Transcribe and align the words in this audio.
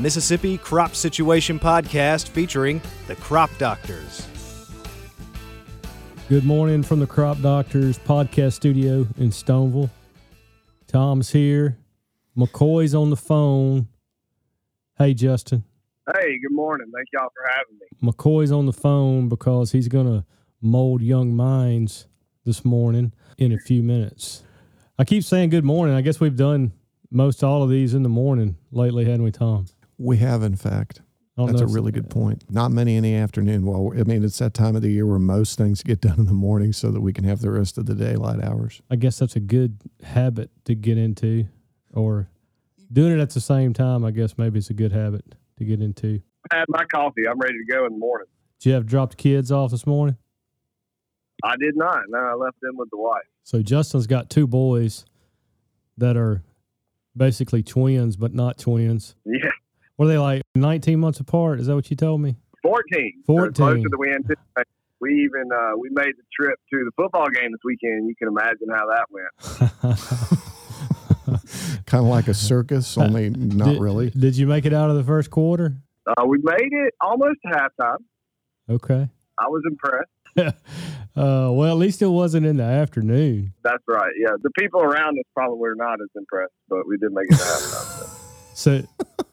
Mississippi 0.00 0.56
Crop 0.58 0.94
Situation 0.94 1.58
Podcast 1.58 2.28
featuring 2.28 2.80
the 3.06 3.16
Crop 3.16 3.50
Doctors. 3.58 4.26
Good 6.28 6.44
morning 6.44 6.82
from 6.82 7.00
the 7.00 7.06
Crop 7.06 7.40
Doctors 7.42 7.98
podcast 7.98 8.52
studio 8.52 9.06
in 9.18 9.30
Stoneville. 9.30 9.90
Tom's 10.86 11.30
here. 11.30 11.76
McCoy's 12.36 12.94
on 12.94 13.10
the 13.10 13.16
phone. 13.16 13.88
Hey, 14.96 15.12
Justin. 15.12 15.64
Hey, 16.14 16.38
good 16.38 16.52
morning. 16.52 16.90
Thank 16.94 17.08
y'all 17.12 17.28
for 17.34 17.50
having 17.50 17.78
me. 17.78 18.12
McCoy's 18.12 18.52
on 18.52 18.66
the 18.66 18.72
phone 18.72 19.28
because 19.28 19.72
he's 19.72 19.88
going 19.88 20.06
to 20.06 20.24
mold 20.62 21.02
young 21.02 21.34
minds 21.34 22.06
this 22.44 22.64
morning 22.64 23.12
in 23.38 23.52
a 23.52 23.58
few 23.58 23.82
minutes. 23.82 24.44
I 24.98 25.04
keep 25.04 25.24
saying 25.24 25.50
good 25.50 25.64
morning. 25.64 25.94
I 25.94 26.00
guess 26.00 26.20
we've 26.20 26.36
done 26.36 26.72
most 27.10 27.42
all 27.42 27.62
of 27.62 27.70
these 27.70 27.92
in 27.92 28.02
the 28.02 28.08
morning 28.08 28.56
lately, 28.70 29.04
hadn't 29.04 29.24
we, 29.24 29.32
Tom? 29.32 29.66
We 30.00 30.16
have, 30.16 30.42
in 30.42 30.56
fact. 30.56 31.02
Oh, 31.36 31.46
that's 31.46 31.60
a 31.60 31.66
really 31.66 31.92
good 31.92 32.08
point. 32.08 32.44
Not 32.50 32.70
many 32.70 32.96
in 32.96 33.02
the 33.02 33.14
afternoon. 33.14 33.64
Well, 33.66 33.92
I 33.98 34.02
mean, 34.04 34.24
it's 34.24 34.38
that 34.38 34.54
time 34.54 34.74
of 34.76 34.82
the 34.82 34.90
year 34.90 35.06
where 35.06 35.18
most 35.18 35.58
things 35.58 35.82
get 35.82 36.00
done 36.08 36.18
in 36.18 36.24
the 36.26 36.32
morning 36.32 36.72
so 36.72 36.90
that 36.90 37.00
we 37.02 37.12
can 37.12 37.24
have 37.24 37.40
the 37.40 37.50
rest 37.50 37.76
of 37.76 37.84
the 37.86 37.94
daylight 37.94 38.42
hours. 38.42 38.80
I 38.90 38.96
guess 38.96 39.18
that's 39.18 39.36
a 39.36 39.40
good 39.40 39.78
habit 40.02 40.50
to 40.64 40.74
get 40.74 40.96
into, 40.96 41.46
or 41.92 42.28
doing 42.90 43.12
it 43.18 43.20
at 43.20 43.30
the 43.30 43.40
same 43.40 43.74
time. 43.74 44.04
I 44.04 44.10
guess 44.10 44.38
maybe 44.38 44.58
it's 44.58 44.70
a 44.70 44.74
good 44.74 44.92
habit 44.92 45.34
to 45.58 45.64
get 45.64 45.82
into. 45.82 46.22
I 46.50 46.56
had 46.56 46.66
my 46.68 46.84
coffee. 46.86 47.28
I'm 47.28 47.38
ready 47.38 47.58
to 47.58 47.72
go 47.72 47.84
in 47.84 47.92
the 47.92 47.98
morning. 47.98 48.26
Did 48.58 48.70
you 48.70 48.74
have 48.74 48.86
dropped 48.86 49.18
kids 49.18 49.52
off 49.52 49.70
this 49.70 49.86
morning? 49.86 50.16
I 51.44 51.56
did 51.58 51.76
not. 51.76 52.00
No, 52.08 52.18
I 52.18 52.34
left 52.34 52.60
them 52.62 52.76
with 52.76 52.88
the 52.90 52.98
wife. 52.98 53.24
So 53.44 53.62
Justin's 53.62 54.06
got 54.06 54.30
two 54.30 54.46
boys 54.46 55.04
that 55.98 56.16
are 56.16 56.42
basically 57.16 57.62
twins, 57.62 58.16
but 58.16 58.32
not 58.32 58.56
twins. 58.58 59.14
Yeah. 59.26 59.50
What 60.00 60.06
are 60.06 60.12
they 60.12 60.18
like? 60.18 60.40
19 60.54 60.98
months 60.98 61.20
apart? 61.20 61.60
Is 61.60 61.66
that 61.66 61.74
what 61.74 61.90
you 61.90 61.96
told 61.96 62.22
me? 62.22 62.34
14. 62.62 63.22
14. 63.26 63.54
So 63.54 63.62
closer 63.62 63.82
than 63.82 63.98
we 63.98 64.08
anticipated. 64.08 64.66
We 64.98 65.12
even 65.24 65.50
uh, 65.52 65.76
we 65.76 65.90
made 65.90 66.14
the 66.16 66.22
trip 66.34 66.58
to 66.72 66.84
the 66.86 66.90
football 66.96 67.26
game 67.28 67.52
this 67.52 67.60
weekend. 67.62 68.08
You 68.08 68.14
can 68.16 68.28
imagine 68.28 68.68
how 68.74 68.86
that 68.86 69.04
went. 69.10 69.28
kind 71.86 72.02
of 72.02 72.08
like 72.08 72.28
a 72.28 72.34
circus, 72.34 72.96
only 72.96 73.28
not 73.28 73.72
did, 73.72 73.78
really. 73.78 74.08
Did 74.08 74.38
you 74.38 74.46
make 74.46 74.64
it 74.64 74.72
out 74.72 74.88
of 74.88 74.96
the 74.96 75.04
first 75.04 75.30
quarter? 75.30 75.74
Uh, 76.06 76.24
we 76.24 76.38
made 76.44 76.72
it 76.72 76.94
almost 77.02 77.38
to 77.44 77.52
halftime. 77.52 77.98
Okay. 78.70 79.06
I 79.38 79.48
was 79.48 79.62
impressed. 79.66 80.08
uh, 81.14 81.50
well, 81.52 81.72
at 81.72 81.76
least 81.76 82.00
it 82.00 82.06
wasn't 82.06 82.46
in 82.46 82.56
the 82.56 82.64
afternoon. 82.64 83.52
That's 83.62 83.84
right. 83.86 84.12
Yeah, 84.18 84.30
the 84.42 84.50
people 84.58 84.80
around 84.80 85.18
us 85.18 85.26
probably 85.34 85.58
were 85.58 85.74
not 85.74 86.00
as 86.00 86.08
impressed, 86.16 86.54
but 86.70 86.88
we 86.88 86.96
did 86.96 87.12
make 87.12 87.26
it 87.26 87.36
to 87.36 87.42
halftime. 87.42 87.98
So. 87.98 88.16
So, 88.54 88.82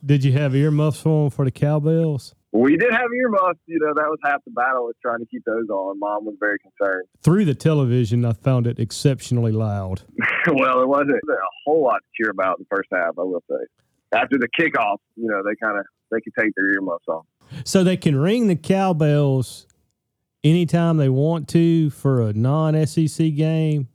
did 0.06 0.24
you 0.24 0.32
have 0.34 0.56
earmuffs 0.56 1.06
on 1.06 1.30
for 1.30 1.46
the 1.46 1.52
cowbells? 1.52 2.34
We 2.52 2.78
did 2.78 2.92
have 2.92 3.10
earmuffs. 3.14 3.60
You 3.66 3.80
know, 3.80 3.94
that 3.94 4.08
was 4.08 4.20
half 4.24 4.44
the 4.46 4.52
battle 4.52 4.86
was 4.86 4.96
trying 5.02 5.20
to 5.20 5.26
keep 5.26 5.44
those 5.46 5.70
on. 5.70 6.00
Mom 6.00 6.26
was 6.26 6.36
very 6.40 6.58
concerned. 6.60 7.08
Through 7.22 7.46
the 7.46 7.56
television, 7.56 8.26
I 8.26 8.34
found 8.34 8.68
it 8.68 8.80
exceptionally 8.80 9.52
loud. 9.52 10.02
well, 10.48 10.82
it 10.82 10.88
wasn't 10.88 11.12
a 11.12 11.36
whole 11.66 11.84
lot 11.84 11.98
to 11.98 12.06
cheer 12.16 12.32
about 12.32 12.58
in 12.60 12.66
the 12.70 12.76
first 12.76 12.90
half, 12.92 13.20
I 13.20 13.24
will 13.24 13.44
say. 13.50 13.58
After 14.14 14.38
the 14.38 14.48
kickoff, 14.60 14.98
you 15.16 15.28
know, 15.28 15.44
they 15.44 15.56
kind 15.62 15.78
of 15.78 15.86
they 16.10 16.22
could 16.22 16.34
take 16.40 16.54
their 16.56 16.74
earmuffs 16.74 17.08
off. 17.10 17.26
So 17.66 17.84
they 17.84 17.98
can 17.98 18.16
ring 18.16 18.48
the 18.48 18.56
cowbells 18.56 19.68
anytime 20.44 20.98
they 20.98 21.10
want 21.10 21.48
to 21.50 21.90
for 21.90 22.22
a 22.22 22.34
non-SEC 22.34 23.36
game. 23.36 23.90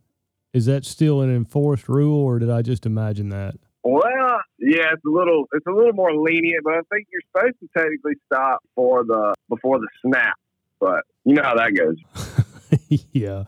Is 0.53 0.67
that 0.67 0.85
still 0.85 1.21
an 1.21 1.35
enforced 1.35 1.89
rule, 1.89 2.19
or 2.19 2.37
did 2.37 2.51
I 2.51 2.61
just 2.61 2.85
imagine 2.85 3.29
that? 3.29 3.55
Well, 3.83 4.39
yeah, 4.59 4.93
it's 4.93 5.03
a 5.05 5.09
little 5.09 5.45
it's 5.51 5.67
a 5.67 5.71
little 5.71 5.93
more 5.93 6.15
lenient, 6.15 6.63
but 6.63 6.73
I 6.73 6.81
think 6.91 7.07
you're 7.11 7.21
supposed 7.33 7.59
to 7.59 7.67
technically 7.77 8.13
stop 8.25 8.63
for 8.75 9.03
the 9.03 9.33
before 9.49 9.79
the 9.79 9.89
snap. 10.05 10.35
But 10.79 11.03
you 11.25 11.33
know 11.33 11.43
how 11.43 11.55
that 11.55 11.75
goes. 11.75 12.99
yeah, 13.11 13.43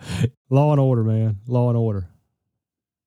law 0.50 0.72
and 0.72 0.80
order, 0.80 1.04
man. 1.04 1.38
Law 1.48 1.70
and 1.70 1.78
order. 1.78 2.09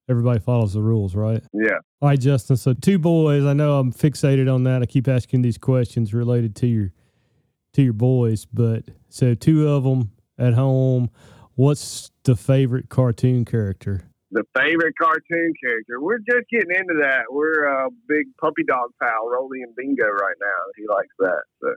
Everybody 0.08 0.40
follows 0.40 0.72
the 0.72 0.80
rules, 0.80 1.14
right? 1.14 1.42
Yeah. 1.52 1.78
All 2.00 2.08
right, 2.08 2.18
Justin. 2.18 2.56
So 2.56 2.72
two 2.72 2.98
boys. 2.98 3.44
I 3.44 3.52
know 3.52 3.78
I'm 3.78 3.92
fixated 3.92 4.52
on 4.52 4.64
that. 4.64 4.80
I 4.80 4.86
keep 4.86 5.06
asking 5.06 5.42
these 5.42 5.58
questions 5.58 6.14
related 6.14 6.56
to 6.56 6.66
your 6.66 6.92
to 7.74 7.82
your 7.82 7.92
boys, 7.92 8.46
but 8.46 8.84
so 9.10 9.34
two 9.34 9.68
of 9.68 9.84
them 9.84 10.12
at 10.38 10.54
home. 10.54 11.10
What's 11.56 12.10
the 12.22 12.36
favorite 12.36 12.88
cartoon 12.88 13.44
character? 13.44 14.07
The 14.30 14.44
favorite 14.56 14.94
cartoon 15.00 15.54
character. 15.62 16.00
We're 16.00 16.18
just 16.18 16.48
getting 16.50 16.74
into 16.74 16.94
that. 17.00 17.24
We're 17.30 17.64
a 17.64 17.90
big 18.08 18.26
puppy 18.40 18.64
dog 18.66 18.90
pal, 19.00 19.28
Rolly 19.28 19.62
and 19.62 19.74
Bingo, 19.74 20.06
right 20.06 20.36
now. 20.40 20.60
He 20.76 20.84
likes 20.88 21.14
that. 21.18 21.42
So 21.60 21.74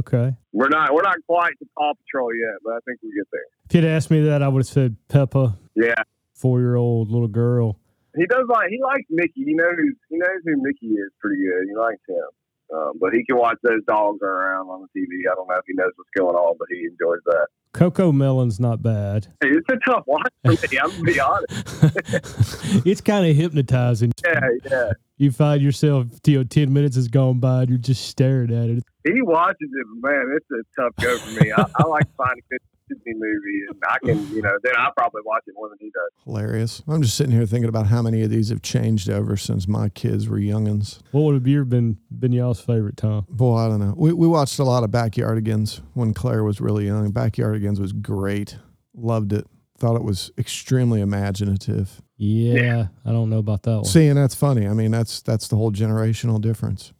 okay, 0.00 0.36
we're 0.52 0.68
not 0.68 0.94
we're 0.94 1.02
not 1.02 1.18
quite 1.26 1.58
to 1.58 1.66
Paw 1.76 1.92
Patrol 1.94 2.34
yet, 2.34 2.58
but 2.64 2.74
I 2.74 2.78
think 2.86 3.00
we 3.02 3.12
get 3.14 3.26
there. 3.32 3.40
If 3.66 3.74
you'd 3.74 3.84
asked 3.84 4.10
me 4.10 4.22
that, 4.22 4.42
I 4.42 4.48
would 4.48 4.60
have 4.60 4.66
said 4.66 4.96
Peppa. 5.08 5.58
Yeah, 5.74 6.02
four 6.34 6.60
year 6.60 6.76
old 6.76 7.10
little 7.10 7.28
girl. 7.28 7.78
He 8.16 8.26
does 8.26 8.46
like 8.48 8.70
he 8.70 8.80
likes 8.82 9.06
Mickey. 9.10 9.44
He 9.44 9.54
knows 9.54 9.76
he 10.08 10.16
knows 10.16 10.40
who 10.44 10.62
Mickey 10.62 10.86
is 10.86 11.10
pretty 11.20 11.42
good. 11.42 11.68
He 11.68 11.76
likes 11.76 12.00
him. 12.08 12.28
Um, 12.74 12.92
but 13.00 13.12
he 13.14 13.24
can 13.24 13.36
watch 13.38 13.56
those 13.62 13.82
dogs 13.86 14.20
around 14.22 14.68
on 14.68 14.82
the 14.82 15.00
TV. 15.00 15.30
I 15.30 15.34
don't 15.34 15.48
know 15.48 15.54
if 15.54 15.64
he 15.66 15.74
knows 15.74 15.92
what's 15.96 16.10
going 16.16 16.36
on, 16.36 16.56
but 16.58 16.68
he 16.70 16.84
enjoys 16.84 17.20
that. 17.26 17.48
Cocomelon's 17.72 18.60
not 18.60 18.82
bad. 18.82 19.28
It's 19.40 19.66
a 19.70 19.76
tough 19.90 20.04
watch 20.06 20.32
for 20.44 20.52
me. 20.52 20.78
I'm 20.78 20.90
gonna 20.90 21.02
be 21.02 21.20
honest. 21.20 22.86
it's 22.86 23.00
kind 23.00 23.26
of 23.26 23.36
hypnotizing. 23.36 24.12
Yeah, 24.24 24.40
yeah. 24.70 24.92
You 25.16 25.30
find 25.30 25.62
yourself, 25.62 26.06
you 26.26 26.38
know, 26.38 26.44
ten 26.44 26.72
minutes 26.72 26.96
has 26.96 27.08
gone 27.08 27.40
by 27.40 27.62
and 27.62 27.70
you're 27.70 27.78
just 27.78 28.06
staring 28.06 28.52
at 28.52 28.68
it. 28.70 28.84
He 29.04 29.22
watches 29.22 29.56
it, 29.60 29.86
but 30.00 30.10
man, 30.10 30.36
it's 30.36 30.46
a 30.50 30.80
tough 30.80 30.94
go 31.00 31.18
for 31.18 31.42
me. 31.42 31.52
I, 31.52 31.64
I 31.76 31.86
like 31.86 32.06
finding 32.16 32.42
good 32.50 32.60
Disney 32.88 33.14
movie, 33.14 33.60
and 33.68 33.82
I 33.88 33.98
can, 34.04 34.34
you 34.34 34.42
know, 34.42 34.56
then 34.62 34.74
I 34.76 34.90
probably 34.96 35.22
watch 35.24 35.44
it 35.46 35.54
more 35.56 35.68
than 35.68 35.78
he 35.80 35.90
does. 35.90 36.24
Hilarious. 36.24 36.82
I'm 36.88 37.02
just 37.02 37.16
sitting 37.16 37.32
here 37.32 37.46
thinking 37.46 37.68
about 37.68 37.86
how 37.86 38.02
many 38.02 38.22
of 38.22 38.30
these 38.30 38.48
have 38.50 38.62
changed 38.62 39.08
over 39.10 39.36
since 39.36 39.68
my 39.68 39.88
kids 39.88 40.28
were 40.28 40.38
youngins. 40.38 41.00
What 41.12 41.22
would 41.22 41.34
have 41.34 41.46
your 41.46 41.64
been 41.64 41.98
been 42.10 42.32
y'all's 42.32 42.60
favorite, 42.60 42.96
Tom? 42.96 43.26
Boy, 43.28 43.56
I 43.56 43.68
don't 43.68 43.80
know. 43.80 43.94
We 43.96 44.12
we 44.12 44.26
watched 44.26 44.58
a 44.58 44.64
lot 44.64 44.84
of 44.84 44.90
Backyardigans 44.90 45.80
when 45.94 46.14
Claire 46.14 46.44
was 46.44 46.60
really 46.60 46.86
young. 46.86 47.12
Backyardigans 47.12 47.78
was 47.78 47.92
great. 47.92 48.56
Loved 48.94 49.32
it. 49.32 49.46
Thought 49.78 49.96
it 49.96 50.02
was 50.02 50.32
extremely 50.36 51.00
imaginative. 51.00 52.02
Yeah, 52.16 52.54
yeah, 52.54 52.86
I 53.04 53.12
don't 53.12 53.30
know 53.30 53.38
about 53.38 53.62
that 53.62 53.76
one. 53.76 53.84
See, 53.84 54.08
and 54.08 54.18
that's 54.18 54.34
funny. 54.34 54.66
I 54.66 54.72
mean, 54.72 54.90
that's 54.90 55.22
that's 55.22 55.46
the 55.46 55.56
whole 55.56 55.70
generational 55.70 56.40
difference. 56.40 56.92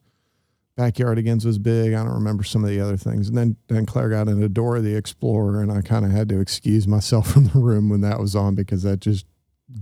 Backyardigans 0.78 1.44
was 1.44 1.58
big. 1.58 1.92
I 1.92 2.04
don't 2.04 2.14
remember 2.14 2.44
some 2.44 2.62
of 2.62 2.70
the 2.70 2.80
other 2.80 2.96
things. 2.96 3.28
And 3.28 3.36
then, 3.36 3.56
then 3.66 3.84
Claire 3.84 4.10
got 4.10 4.28
into 4.28 4.48
Dora 4.48 4.80
the 4.80 4.94
Explorer, 4.94 5.60
and 5.60 5.72
I 5.72 5.82
kind 5.82 6.04
of 6.04 6.12
had 6.12 6.28
to 6.28 6.38
excuse 6.38 6.86
myself 6.86 7.26
from 7.32 7.46
the 7.46 7.58
room 7.58 7.88
when 7.88 8.00
that 8.02 8.20
was 8.20 8.36
on 8.36 8.54
because 8.54 8.84
that 8.84 9.00
just 9.00 9.26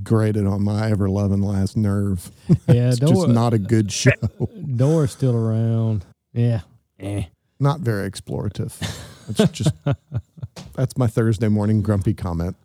grated 0.03 0.47
on 0.47 0.65
my 0.65 0.91
ever 0.91 1.11
loving 1.11 1.43
last 1.43 1.77
nerve. 1.77 2.31
Yeah, 2.69 2.89
it's 2.89 2.99
Dora, 2.99 3.15
just 3.15 3.29
not 3.29 3.53
a 3.53 3.59
good 3.59 3.93
show. 3.93 4.11
Dora's 4.77 5.13
still 5.13 5.37
around. 5.37 6.05
Yeah. 6.33 6.63
Eh. 6.99 7.25
Not 7.61 7.81
very 7.81 8.11
explorative. 8.11 8.75
It's 9.29 9.53
just 9.53 9.73
that's 10.75 10.97
my 10.97 11.07
Thursday 11.07 11.49
morning 11.49 11.83
grumpy 11.83 12.15
comment. 12.15 12.57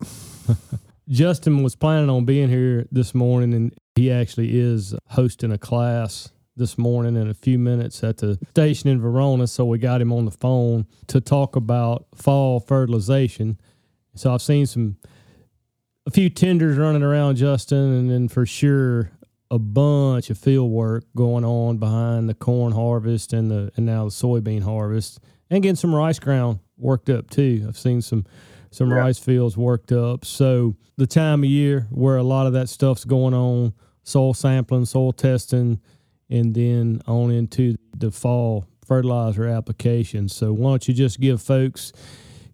Justin 1.09 1.63
was 1.63 1.75
planning 1.75 2.09
on 2.09 2.25
being 2.25 2.49
here 2.49 2.87
this 2.91 3.13
morning, 3.13 3.53
and 3.53 3.73
he 3.95 4.11
actually 4.11 4.59
is 4.59 4.95
hosting 5.09 5.51
a 5.51 5.57
class 5.57 6.29
this 6.55 6.77
morning 6.77 7.15
in 7.15 7.29
a 7.29 7.33
few 7.33 7.57
minutes 7.57 8.03
at 8.03 8.17
the 8.17 8.37
station 8.49 8.89
in 8.89 9.01
Verona. 9.01 9.47
So 9.47 9.65
we 9.65 9.77
got 9.77 10.01
him 10.01 10.11
on 10.11 10.25
the 10.25 10.31
phone 10.31 10.85
to 11.07 11.21
talk 11.21 11.55
about 11.55 12.07
fall 12.15 12.59
fertilization. 12.59 13.59
So 14.15 14.33
I've 14.33 14.41
seen 14.41 14.65
some, 14.65 14.97
a 16.05 16.11
few 16.11 16.29
tenders 16.29 16.77
running 16.77 17.03
around 17.03 17.37
Justin, 17.37 17.93
and 17.93 18.09
then 18.09 18.27
for 18.27 18.45
sure 18.45 19.11
a 19.49 19.59
bunch 19.59 20.29
of 20.29 20.37
field 20.37 20.71
work 20.71 21.03
going 21.15 21.43
on 21.43 21.77
behind 21.77 22.29
the 22.29 22.33
corn 22.33 22.71
harvest 22.71 23.33
and 23.33 23.51
the 23.51 23.69
and 23.75 23.85
now 23.85 24.05
the 24.05 24.11
soybean 24.11 24.63
harvest, 24.63 25.19
and 25.49 25.61
getting 25.61 25.75
some 25.75 25.93
rice 25.93 26.19
ground 26.19 26.59
worked 26.77 27.09
up 27.09 27.29
too. 27.29 27.65
I've 27.67 27.77
seen 27.77 28.01
some 28.01 28.25
some 28.71 28.89
yeah. 28.89 28.97
rice 28.97 29.19
fields 29.19 29.57
worked 29.57 29.91
up. 29.91 30.25
So 30.25 30.75
the 30.97 31.05
time 31.07 31.43
of 31.43 31.49
year 31.49 31.87
where 31.89 32.17
a 32.17 32.23
lot 32.23 32.47
of 32.47 32.53
that 32.53 32.69
stuff's 32.69 33.03
going 33.03 33.33
on, 33.33 33.73
soil 34.03 34.33
sampling, 34.33 34.85
soil 34.85 35.11
testing, 35.11 35.81
and 36.31 36.55
then 36.55 37.01
on 37.07 37.29
into 37.31 37.75
the 37.95 38.09
fall 38.11 38.65
fertilizer 38.85 39.45
application. 39.45 40.29
So 40.29 40.53
why 40.53 40.71
don't 40.71 40.87
you 40.87 40.93
just 40.93 41.19
give 41.19 41.41
folks 41.41 41.93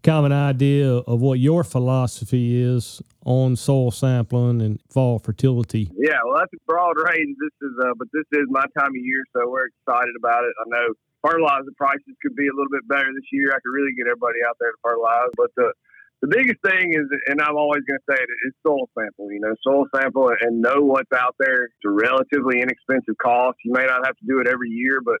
kind 0.02 0.18
of 0.18 0.24
an 0.26 0.32
idea 0.32 0.88
of 0.88 1.20
what 1.20 1.38
your 1.38 1.64
philosophy 1.64 2.62
is 2.62 3.02
on 3.24 3.56
soil 3.56 3.90
sampling 3.90 4.60
and 4.60 4.80
fall 4.90 5.18
fertility? 5.18 5.90
Yeah, 5.96 6.18
well, 6.24 6.38
that's 6.38 6.52
a 6.52 6.62
broad 6.66 6.96
range. 6.96 7.36
This 7.40 7.68
is, 7.68 7.74
uh, 7.82 7.94
but 7.98 8.08
this 8.12 8.26
is 8.32 8.46
my 8.50 8.64
time 8.78 8.90
of 8.90 9.02
year, 9.02 9.24
so 9.34 9.48
we're 9.48 9.66
excited 9.66 10.14
about 10.18 10.44
it. 10.44 10.52
I 10.60 10.64
know 10.68 10.94
fertilizer 11.24 11.72
prices 11.76 12.14
could 12.22 12.36
be 12.36 12.46
a 12.46 12.54
little 12.54 12.70
bit 12.70 12.86
better 12.88 13.10
this 13.14 13.26
year. 13.32 13.50
I 13.50 13.58
could 13.58 13.74
really 13.74 13.94
get 13.96 14.06
everybody 14.06 14.38
out 14.48 14.56
there 14.60 14.70
to 14.70 14.78
fertilize, 14.82 15.30
but 15.36 15.50
the 15.56 15.72
the 16.22 16.28
biggest 16.28 16.58
thing 16.66 16.92
is, 16.92 17.06
and 17.28 17.40
I'm 17.40 17.56
always 17.56 17.82
going 17.86 18.00
to 18.00 18.08
say 18.10 18.20
it, 18.20 18.28
is 18.46 18.54
soil 18.66 18.88
sample. 18.98 19.30
You 19.30 19.40
know, 19.40 19.54
soil 19.62 19.86
sample 19.94 20.30
and 20.40 20.60
know 20.60 20.80
what's 20.82 21.12
out 21.14 21.36
there. 21.38 21.66
It's 21.66 21.84
a 21.86 21.90
relatively 21.90 22.60
inexpensive 22.60 23.16
cost. 23.22 23.58
You 23.64 23.72
may 23.72 23.86
not 23.86 24.04
have 24.04 24.16
to 24.16 24.26
do 24.26 24.40
it 24.40 24.48
every 24.48 24.70
year, 24.70 25.00
but 25.04 25.18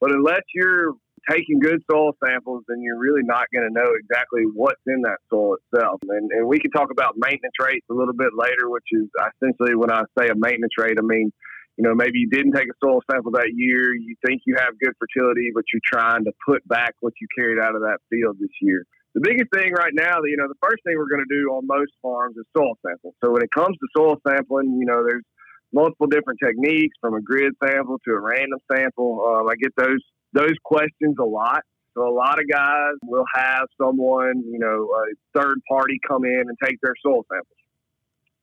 But 0.00 0.12
unless 0.12 0.42
you're 0.54 0.94
taking 1.28 1.60
good 1.60 1.82
soil 1.90 2.12
samples, 2.24 2.64
then 2.66 2.80
you're 2.80 2.98
really 2.98 3.22
not 3.22 3.44
going 3.52 3.68
to 3.68 3.72
know 3.72 3.92
exactly 4.00 4.42
what's 4.54 4.80
in 4.86 5.02
that 5.02 5.18
soil 5.28 5.56
itself. 5.60 6.00
And, 6.08 6.30
and 6.32 6.48
we 6.48 6.58
can 6.58 6.70
talk 6.70 6.90
about 6.90 7.14
maintenance 7.16 7.58
rates 7.60 7.84
a 7.90 7.94
little 7.94 8.14
bit 8.14 8.32
later, 8.34 8.70
which 8.70 8.88
is 8.92 9.04
essentially 9.20 9.76
when 9.76 9.92
I 9.92 10.02
say 10.18 10.28
a 10.28 10.34
maintenance 10.34 10.72
rate, 10.78 10.96
I 10.98 11.02
mean, 11.02 11.30
you 11.76 11.84
know, 11.84 11.94
maybe 11.94 12.18
you 12.18 12.30
didn't 12.30 12.52
take 12.52 12.68
a 12.68 12.76
soil 12.82 13.00
sample 13.10 13.32
that 13.32 13.52
year, 13.54 13.94
you 13.94 14.16
think 14.24 14.42
you 14.46 14.56
have 14.58 14.78
good 14.82 14.94
fertility, 14.98 15.50
but 15.54 15.64
you're 15.72 15.84
trying 15.84 16.24
to 16.24 16.32
put 16.46 16.66
back 16.66 16.94
what 17.00 17.12
you 17.20 17.28
carried 17.36 17.60
out 17.60 17.74
of 17.74 17.82
that 17.82 17.98
field 18.08 18.36
this 18.40 18.56
year. 18.60 18.84
The 19.14 19.20
biggest 19.20 19.50
thing 19.52 19.72
right 19.72 19.92
now, 19.92 20.22
that 20.22 20.30
you 20.30 20.36
know, 20.36 20.46
the 20.46 20.60
first 20.62 20.82
thing 20.84 20.94
we're 20.96 21.10
going 21.10 21.24
to 21.26 21.34
do 21.34 21.50
on 21.50 21.66
most 21.66 21.90
farms 22.00 22.36
is 22.36 22.46
soil 22.56 22.78
sampling. 22.86 23.14
So 23.24 23.30
when 23.30 23.42
it 23.42 23.50
comes 23.50 23.76
to 23.76 23.86
soil 23.96 24.16
sampling, 24.26 24.78
you 24.78 24.86
know, 24.86 25.02
there's 25.02 25.24
multiple 25.72 26.06
different 26.06 26.38
techniques 26.42 26.96
from 27.00 27.14
a 27.14 27.20
grid 27.20 27.52
sample 27.64 27.98
to 28.06 28.10
a 28.12 28.20
random 28.20 28.58
sample. 28.70 29.22
Um, 29.26 29.48
I 29.48 29.54
get 29.56 29.74
those 29.76 29.98
those 30.32 30.54
questions 30.64 31.16
a 31.18 31.24
lot. 31.24 31.62
So 31.94 32.06
a 32.06 32.14
lot 32.14 32.38
of 32.38 32.48
guys 32.48 32.94
will 33.02 33.24
have 33.34 33.66
someone, 33.80 34.44
you 34.46 34.60
know, 34.60 34.94
a 34.94 35.38
third 35.38 35.58
party 35.68 35.98
come 36.06 36.24
in 36.24 36.44
and 36.46 36.56
take 36.62 36.78
their 36.80 36.94
soil 37.04 37.26
samples. 37.26 37.56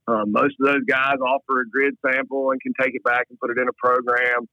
Um, 0.08 0.32
most 0.32 0.56
of 0.60 0.68
those 0.68 0.84
guys 0.88 1.16
offer 1.22 1.62
a 1.62 1.70
grid 1.70 1.96
sample 2.06 2.52
and 2.52 2.62
can 2.62 2.74
take 2.80 2.96
it 2.96 3.04
back 3.04 3.28
and 3.30 3.40
put 3.40 3.52
it 3.52 3.58
in 3.58 3.68
a 3.68 3.74
program, 3.74 4.48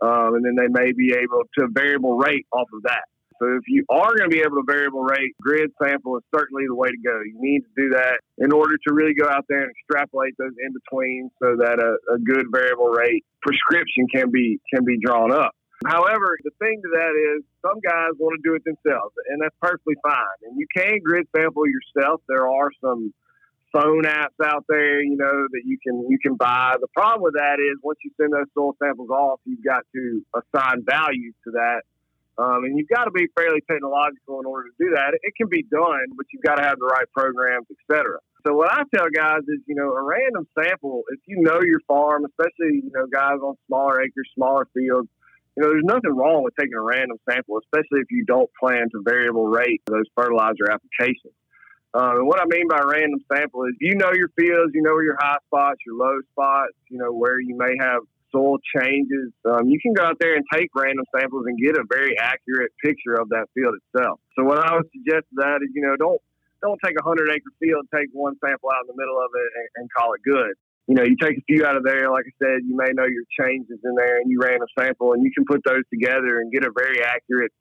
um, 0.00 0.34
and 0.34 0.44
then 0.44 0.56
they 0.56 0.68
may 0.68 0.92
be 0.92 1.12
able 1.12 1.42
to 1.58 1.68
variable 1.72 2.16
rate 2.16 2.46
off 2.52 2.68
of 2.72 2.82
that. 2.82 3.04
So 3.40 3.56
if 3.56 3.64
you 3.66 3.84
are 3.90 4.14
going 4.16 4.30
to 4.30 4.34
be 4.34 4.40
able 4.40 4.62
to 4.62 4.66
variable 4.66 5.02
rate, 5.02 5.34
grid 5.40 5.70
sample 5.82 6.16
is 6.16 6.24
certainly 6.34 6.64
the 6.66 6.74
way 6.74 6.88
to 6.88 7.00
go. 7.04 7.20
You 7.20 7.34
need 7.38 7.60
to 7.60 7.72
do 7.76 7.88
that 7.90 8.20
in 8.38 8.52
order 8.52 8.76
to 8.86 8.94
really 8.94 9.14
go 9.14 9.28
out 9.28 9.44
there 9.48 9.62
and 9.62 9.70
extrapolate 9.70 10.34
those 10.38 10.54
in 10.64 10.72
between, 10.72 11.30
so 11.42 11.56
that 11.58 11.78
a, 11.82 12.14
a 12.14 12.18
good 12.18 12.46
variable 12.52 12.88
rate 12.88 13.24
prescription 13.42 14.06
can 14.14 14.30
be 14.30 14.60
can 14.72 14.84
be 14.84 14.98
drawn 15.04 15.32
up. 15.32 15.52
However, 15.86 16.38
the 16.42 16.52
thing 16.58 16.80
to 16.82 16.90
that 16.94 17.12
is 17.12 17.44
some 17.60 17.80
guys 17.80 18.16
want 18.18 18.40
to 18.40 18.48
do 18.48 18.54
it 18.54 18.64
themselves, 18.64 19.12
and 19.28 19.42
that's 19.42 19.54
perfectly 19.60 19.94
fine. 20.02 20.38
And 20.44 20.58
you 20.58 20.66
can 20.74 21.00
grid 21.04 21.26
sample 21.36 21.64
yourself. 21.66 22.22
There 22.28 22.48
are 22.48 22.70
some 22.80 23.12
phone 23.74 24.04
apps 24.04 24.38
out 24.42 24.64
there, 24.68 25.02
you 25.02 25.16
know, 25.16 25.46
that 25.50 25.62
you 25.64 25.76
can 25.82 26.06
you 26.08 26.18
can 26.22 26.36
buy. 26.36 26.76
The 26.80 26.88
problem 26.94 27.22
with 27.22 27.34
that 27.34 27.58
is 27.58 27.76
once 27.82 27.98
you 28.04 28.10
send 28.16 28.32
those 28.32 28.46
soil 28.54 28.74
samples 28.82 29.10
off, 29.10 29.40
you've 29.44 29.64
got 29.64 29.82
to 29.94 30.22
assign 30.32 30.84
values 30.88 31.34
to 31.44 31.50
that. 31.52 31.82
Um, 32.36 32.64
and 32.64 32.76
you've 32.76 32.88
got 32.88 33.04
to 33.04 33.12
be 33.12 33.28
fairly 33.36 33.60
technological 33.70 34.40
in 34.40 34.46
order 34.46 34.68
to 34.68 34.74
do 34.78 34.90
that. 34.94 35.14
It 35.22 35.34
can 35.36 35.48
be 35.48 35.62
done, 35.62 36.10
but 36.16 36.26
you've 36.32 36.42
got 36.42 36.56
to 36.56 36.62
have 36.62 36.78
the 36.78 36.86
right 36.86 37.06
programs, 37.14 37.66
etc. 37.70 38.18
So 38.46 38.54
what 38.54 38.72
I 38.72 38.82
tell 38.94 39.06
guys 39.14 39.46
is, 39.48 39.60
you 39.66 39.74
know, 39.74 39.92
a 39.92 40.02
random 40.02 40.46
sample, 40.58 41.04
if 41.08 41.20
you 41.26 41.40
know 41.40 41.60
your 41.62 41.80
farm, 41.86 42.24
especially, 42.26 42.82
you 42.82 42.90
know, 42.92 43.06
guys 43.06 43.38
on 43.40 43.54
smaller 43.68 44.02
acres, 44.02 44.28
smaller 44.34 44.66
fields, 44.74 45.08
you 45.56 45.62
know, 45.62 45.70
there's 45.70 45.86
nothing 45.86 46.10
wrong 46.10 46.42
with 46.42 46.54
taking 46.58 46.74
a 46.74 46.82
random 46.82 47.18
sample, 47.30 47.58
especially 47.62 48.00
if 48.00 48.10
you 48.10 48.24
don't 48.26 48.50
plan 48.58 48.90
to 48.90 49.02
variable 49.04 49.46
rate 49.46 49.80
those 49.86 50.04
fertilizer 50.16 50.70
applications. 50.70 51.32
Uh, 51.94 52.18
and 52.18 52.26
what 52.26 52.40
I 52.40 52.44
mean 52.46 52.66
by 52.68 52.80
random 52.82 53.20
sample 53.32 53.62
is 53.66 53.74
you 53.80 53.94
know 53.94 54.10
your 54.12 54.28
fields, 54.36 54.72
you 54.74 54.82
know 54.82 54.94
where 54.94 55.04
your 55.04 55.16
high 55.20 55.38
spots, 55.46 55.78
your 55.86 55.94
low 55.94 56.18
spots, 56.32 56.74
you 56.90 56.98
know 56.98 57.12
where 57.12 57.38
you 57.38 57.56
may 57.56 57.76
have 57.78 58.02
soil 58.34 58.58
changes. 58.74 59.30
Um, 59.46 59.70
you 59.70 59.78
can 59.78 59.94
go 59.94 60.02
out 60.02 60.18
there 60.18 60.34
and 60.34 60.44
take 60.52 60.74
random 60.74 61.06
samples 61.14 61.46
and 61.46 61.54
get 61.56 61.78
a 61.78 61.84
very 61.86 62.18
accurate 62.18 62.72
picture 62.82 63.14
of 63.14 63.30
that 63.30 63.46
field 63.54 63.78
itself. 63.78 64.18
So 64.34 64.42
what 64.42 64.58
I 64.58 64.74
would 64.74 64.90
suggest 64.90 65.30
to 65.30 65.46
that 65.46 65.62
is, 65.62 65.70
you 65.74 65.86
know, 65.86 65.94
don't 65.94 66.20
don't 66.60 66.80
take 66.82 66.98
a 66.98 67.04
hundred 67.04 67.30
acre 67.30 67.54
field, 67.62 67.86
take 67.94 68.08
one 68.12 68.34
sample 68.42 68.74
out 68.74 68.82
in 68.82 68.90
the 68.90 68.98
middle 68.98 69.20
of 69.22 69.30
it, 69.30 69.50
and, 69.54 69.68
and 69.76 69.88
call 69.94 70.14
it 70.14 70.20
good 70.26 70.58
you 70.86 70.94
know, 70.94 71.02
you 71.02 71.16
take 71.16 71.38
a 71.38 71.44
few 71.48 71.64
out 71.64 71.76
of 71.76 71.84
there. 71.84 72.10
Like 72.10 72.24
I 72.28 72.34
said, 72.44 72.60
you 72.66 72.76
may 72.76 72.92
know 72.92 73.06
your 73.06 73.24
changes 73.40 73.78
in 73.82 73.94
there, 73.96 74.20
and 74.20 74.30
you 74.30 74.38
ran 74.40 74.60
a 74.60 74.80
sample, 74.80 75.12
and 75.12 75.24
you 75.24 75.30
can 75.32 75.44
put 75.44 75.62
those 75.64 75.82
together 75.90 76.40
and 76.40 76.52
get 76.52 76.64
a 76.64 76.70
very 76.76 77.02
accurate, 77.02 77.52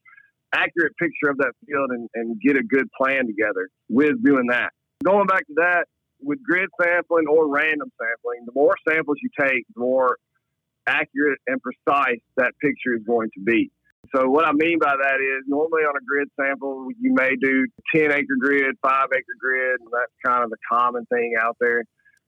accurate 0.53 0.93
picture 0.97 1.29
of 1.29 1.37
that 1.37 1.53
field, 1.65 1.91
and, 1.91 2.09
and 2.15 2.39
get 2.41 2.57
a 2.57 2.63
good 2.63 2.87
plan 2.97 3.25
together 3.25 3.69
with 3.89 4.21
doing 4.23 4.47
that. 4.49 4.71
Going 5.03 5.27
back 5.27 5.47
to 5.47 5.53
that, 5.57 5.85
with 6.19 6.39
grid 6.43 6.69
sampling 6.81 7.27
or 7.27 7.47
random 7.47 7.91
sampling, 7.99 8.45
the 8.45 8.53
more 8.55 8.75
samples 8.87 9.17
you 9.21 9.29
take, 9.39 9.65
the 9.73 9.79
more 9.79 10.17
accurate 10.87 11.39
and 11.47 11.61
precise 11.61 12.19
that 12.37 12.51
picture 12.61 12.95
is 12.95 13.03
going 13.05 13.29
to 13.35 13.41
be. 13.43 13.71
So 14.15 14.29
what 14.29 14.45
I 14.45 14.51
mean 14.51 14.79
by 14.79 14.93
that 14.95 15.19
is 15.21 15.43
normally 15.47 15.83
on 15.83 15.95
a 15.95 16.03
grid 16.05 16.27
sample, 16.39 16.89
you 16.99 17.13
may 17.13 17.35
do 17.39 17.65
10 17.95 18.11
acre 18.11 18.37
grid, 18.39 18.75
five 18.81 19.07
acre 19.13 19.37
grid, 19.39 19.79
and 19.79 19.89
that's 19.91 20.11
kind 20.25 20.43
of 20.43 20.49
the 20.49 20.57
common 20.69 21.05
thing 21.05 21.35
out 21.41 21.55
there. 21.59 21.83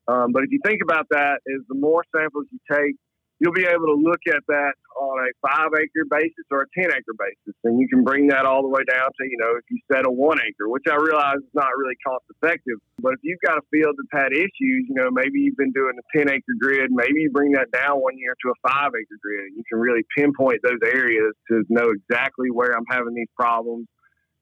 Um, 0.07 0.31
but 0.31 0.43
if 0.43 0.51
you 0.51 0.59
think 0.65 0.81
about 0.83 1.07
that, 1.11 1.39
is 1.45 1.61
the 1.67 1.75
more 1.75 2.03
samples 2.15 2.45
you 2.51 2.59
take, 2.71 2.95
you'll 3.39 3.53
be 3.53 3.65
able 3.65 3.87
to 3.87 3.99
look 3.99 4.21
at 4.27 4.43
that 4.47 4.73
on 4.95 5.19
a 5.19 5.29
five 5.43 5.71
acre 5.75 6.07
basis 6.09 6.47
or 6.51 6.63
a 6.63 6.69
10 6.71 6.87
acre 6.87 7.15
basis. 7.19 7.55
And 7.63 7.79
you 7.79 7.87
can 7.87 8.03
bring 8.03 8.27
that 8.27 8.45
all 8.45 8.61
the 8.61 8.71
way 8.71 8.83
down 8.87 9.11
to, 9.11 9.23
you 9.27 9.37
know, 9.37 9.59
if 9.59 9.65
you 9.69 9.79
set 9.91 10.07
a 10.07 10.11
one 10.11 10.39
acre, 10.39 10.69
which 10.69 10.87
I 10.89 10.95
realize 10.95 11.43
is 11.43 11.53
not 11.53 11.75
really 11.77 11.95
cost 12.05 12.23
effective. 12.31 12.79
But 12.99 13.13
if 13.13 13.19
you've 13.23 13.43
got 13.43 13.57
a 13.57 13.65
field 13.71 13.95
that's 13.99 14.23
had 14.23 14.31
issues, 14.31 14.87
you 14.87 14.95
know, 14.95 15.11
maybe 15.11 15.43
you've 15.43 15.59
been 15.59 15.75
doing 15.75 15.99
a 15.99 16.05
10 16.17 16.31
acre 16.31 16.55
grid, 16.59 16.91
maybe 16.91 17.27
you 17.27 17.31
bring 17.31 17.51
that 17.53 17.71
down 17.71 17.99
one 17.99 18.17
year 18.17 18.35
to 18.45 18.53
a 18.55 18.57
five 18.63 18.95
acre 18.95 19.19
grid. 19.21 19.51
You 19.55 19.63
can 19.67 19.79
really 19.79 20.05
pinpoint 20.15 20.63
those 20.63 20.79
areas 20.83 21.35
to 21.51 21.63
know 21.69 21.91
exactly 21.91 22.49
where 22.51 22.71
I'm 22.71 22.87
having 22.89 23.13
these 23.15 23.31
problems 23.35 23.87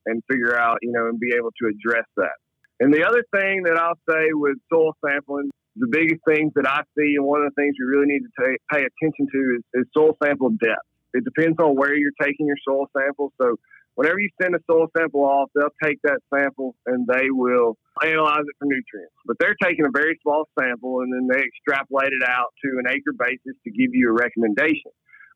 and 0.06 0.22
figure 0.30 0.57
out, 0.57 0.78
you 0.81 0.92
know, 0.92 1.07
and 1.07 1.19
be 1.19 1.34
able 1.36 1.51
to 1.62 1.72
address 1.72 2.06
that. 2.18 2.38
And 2.80 2.94
the 2.94 3.06
other 3.07 3.24
thing 3.31 3.63
that 3.63 3.78
I'll 3.78 4.00
say 4.10 4.34
with 4.34 4.57
soil 4.69 4.94
sampling, 5.06 5.50
the 5.75 5.87
biggest 5.89 6.21
things 6.27 6.51
that 6.55 6.67
I 6.67 6.81
see, 6.97 7.15
and 7.15 7.25
one 7.25 7.41
of 7.41 7.51
the 7.53 7.61
things 7.61 7.75
you 7.77 7.87
really 7.87 8.05
need 8.05 8.21
to 8.21 8.57
pay 8.71 8.85
attention 8.85 9.27
to 9.31 9.39
is, 9.57 9.63
is 9.73 9.85
soil 9.93 10.15
sample 10.23 10.49
depth. 10.51 10.85
It 11.13 11.23
depends 11.23 11.57
on 11.59 11.75
where 11.75 11.95
you're 11.95 12.15
taking 12.21 12.47
your 12.47 12.57
soil 12.65 12.87
sample. 12.97 13.33
So 13.41 13.57
whenever 13.95 14.19
you 14.19 14.29
send 14.41 14.55
a 14.55 14.59
soil 14.69 14.87
sample 14.97 15.21
off, 15.21 15.49
they'll 15.55 15.73
take 15.83 15.99
that 16.03 16.19
sample 16.33 16.75
and 16.85 17.07
they 17.07 17.29
will 17.29 17.77
analyze 18.01 18.45
it 18.45 18.55
for 18.57 18.65
nutrients. 18.65 19.13
But 19.25 19.37
they're 19.39 19.55
taking 19.61 19.85
a 19.85 19.93
very 19.93 20.17
small 20.23 20.49
sample 20.59 21.01
and 21.01 21.13
then 21.13 21.27
they 21.29 21.43
extrapolate 21.43 22.13
it 22.13 22.27
out 22.27 22.53
to 22.65 22.79
an 22.79 22.89
acre 22.89 23.13
basis 23.17 23.57
to 23.63 23.71
give 23.71 23.93
you 23.93 24.09
a 24.09 24.13
recommendation. 24.13 24.91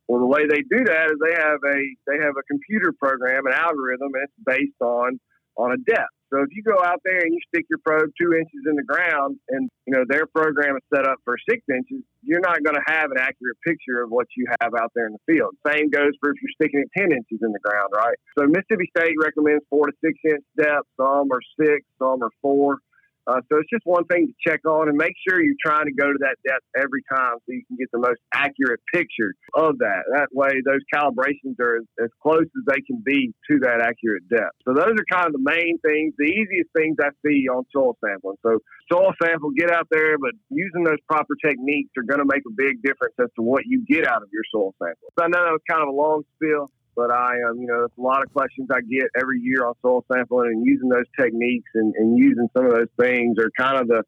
Well, 0.08 0.20
the 0.20 0.26
way 0.26 0.48
they 0.48 0.64
do 0.64 0.86
that 0.86 1.12
is 1.12 1.18
they 1.22 1.36
have 1.36 1.60
a 1.68 1.80
they 2.08 2.24
have 2.24 2.34
a 2.40 2.44
computer 2.50 2.94
program, 2.98 3.46
an 3.46 3.54
algorithm, 3.54 4.16
and 4.16 4.24
it's 4.24 4.34
based 4.46 4.82
on 4.82 5.20
on 5.58 5.74
a 5.74 5.78
depth. 5.78 6.17
So 6.34 6.42
if 6.44 6.50
you 6.52 6.64
go 6.64 6.84
out 6.84 7.00
there 7.06 7.22
and 7.24 7.34
you 7.34 7.40
stick 7.48 7.66
your 7.70 7.80
probe 7.80 8.12
two 8.20 8.34
inches 8.34 8.68
in 8.68 8.76
the 8.76 8.84
ground, 8.84 9.40
and 9.50 9.70
you 9.86 9.94
know 9.96 10.04
their 10.08 10.26
program 10.28 10.76
is 10.76 10.84
set 10.94 11.08
up 11.08 11.18
for 11.24 11.38
six 11.50 11.64
inches, 11.70 12.04
you're 12.22 12.44
not 12.44 12.64
going 12.64 12.76
to 12.76 12.86
have 12.88 13.12
an 13.12 13.18
accurate 13.18 13.58
picture 13.66 14.04
of 14.04 14.10
what 14.10 14.28
you 14.36 14.46
have 14.62 14.74
out 14.76 14.92
there 14.96 15.08
in 15.08 15.14
the 15.14 15.24
field. 15.24 15.56
Same 15.66 15.90
goes 15.90 16.12
for 16.20 16.32
if 16.32 16.38
you're 16.42 16.56
sticking 16.60 16.84
it 16.84 16.92
ten 16.98 17.12
inches 17.12 17.40
in 17.42 17.52
the 17.52 17.64
ground, 17.64 17.90
right? 17.96 18.18
So 18.38 18.46
Mississippi 18.46 18.92
State 18.98 19.16
recommends 19.22 19.64
four 19.70 19.88
to 19.88 19.94
six 20.04 20.20
inch 20.26 20.44
depth. 20.58 20.88
Some 21.00 21.32
are 21.32 21.44
six, 21.60 21.88
some 22.00 22.22
are 22.24 22.32
four. 22.42 22.80
Uh, 23.28 23.44
so 23.52 23.60
it's 23.60 23.70
just 23.70 23.84
one 23.84 24.06
thing 24.06 24.32
to 24.32 24.36
check 24.40 24.64
on 24.66 24.88
and 24.88 24.96
make 24.96 25.14
sure 25.28 25.44
you're 25.44 25.60
trying 25.64 25.86
to 25.86 25.92
go 25.92 26.08
to 26.08 26.20
that 26.24 26.40
depth 26.48 26.64
every 26.80 27.04
time 27.12 27.36
so 27.44 27.52
you 27.52 27.64
can 27.68 27.76
get 27.76 27.92
the 27.92 28.00
most 28.00 28.24
accurate 28.34 28.80
picture 28.94 29.36
of 29.54 29.78
that. 29.80 30.08
That 30.16 30.32
way, 30.32 30.64
those 30.64 30.80
calibrations 30.88 31.60
are 31.60 31.84
as, 31.84 32.08
as 32.08 32.10
close 32.24 32.48
as 32.48 32.64
they 32.68 32.80
can 32.88 33.04
be 33.04 33.36
to 33.52 33.60
that 33.68 33.84
accurate 33.84 34.24
depth. 34.30 34.56
So 34.64 34.74
those 34.74 34.96
are 34.96 35.08
kind 35.12 35.28
of 35.28 35.34
the 35.36 35.44
main 35.44 35.76
things, 35.84 36.16
the 36.18 36.32
easiest 36.32 36.72
things 36.72 36.96
I 37.04 37.12
see 37.20 37.52
on 37.52 37.68
soil 37.76 38.00
sampling. 38.00 38.40
So 38.48 38.60
soil 38.92 39.12
sample, 39.22 39.52
get 39.52 39.72
out 39.72 39.88
there, 39.92 40.18
but 40.18 40.32
using 40.50 40.88
those 40.88 41.04
proper 41.12 41.36
techniques 41.44 41.92
are 42.00 42.08
going 42.08 42.24
to 42.24 42.30
make 42.30 42.48
a 42.48 42.56
big 42.56 42.80
difference 42.82 43.16
as 43.20 43.28
to 43.36 43.44
what 43.44 43.68
you 43.68 43.84
get 43.84 44.08
out 44.08 44.24
of 44.24 44.30
your 44.32 44.48
soil 44.52 44.72
sample. 44.80 45.12
So 45.20 45.26
I 45.26 45.28
know 45.28 45.44
that 45.44 45.52
was 45.52 45.68
kind 45.70 45.84
of 45.84 45.90
a 45.90 45.98
long 45.98 46.24
spiel. 46.36 46.72
But 46.98 47.12
I, 47.12 47.36
um, 47.48 47.62
you 47.62 47.68
know, 47.68 47.86
it's 47.86 47.98
a 47.98 48.02
lot 48.02 48.24
of 48.24 48.34
questions 48.34 48.68
I 48.74 48.82
get 48.82 49.06
every 49.22 49.40
year 49.40 49.68
on 49.68 49.76
soil 49.84 50.04
sampling 50.12 50.50
and 50.52 50.66
using 50.66 50.90
those 50.90 51.06
techniques 51.18 51.70
and, 51.76 51.94
and 51.96 52.18
using 52.18 52.50
some 52.58 52.66
of 52.66 52.74
those 52.74 52.90
things 53.00 53.38
are 53.38 53.52
kind 53.58 53.80
of 53.80 53.88
the 53.88 54.02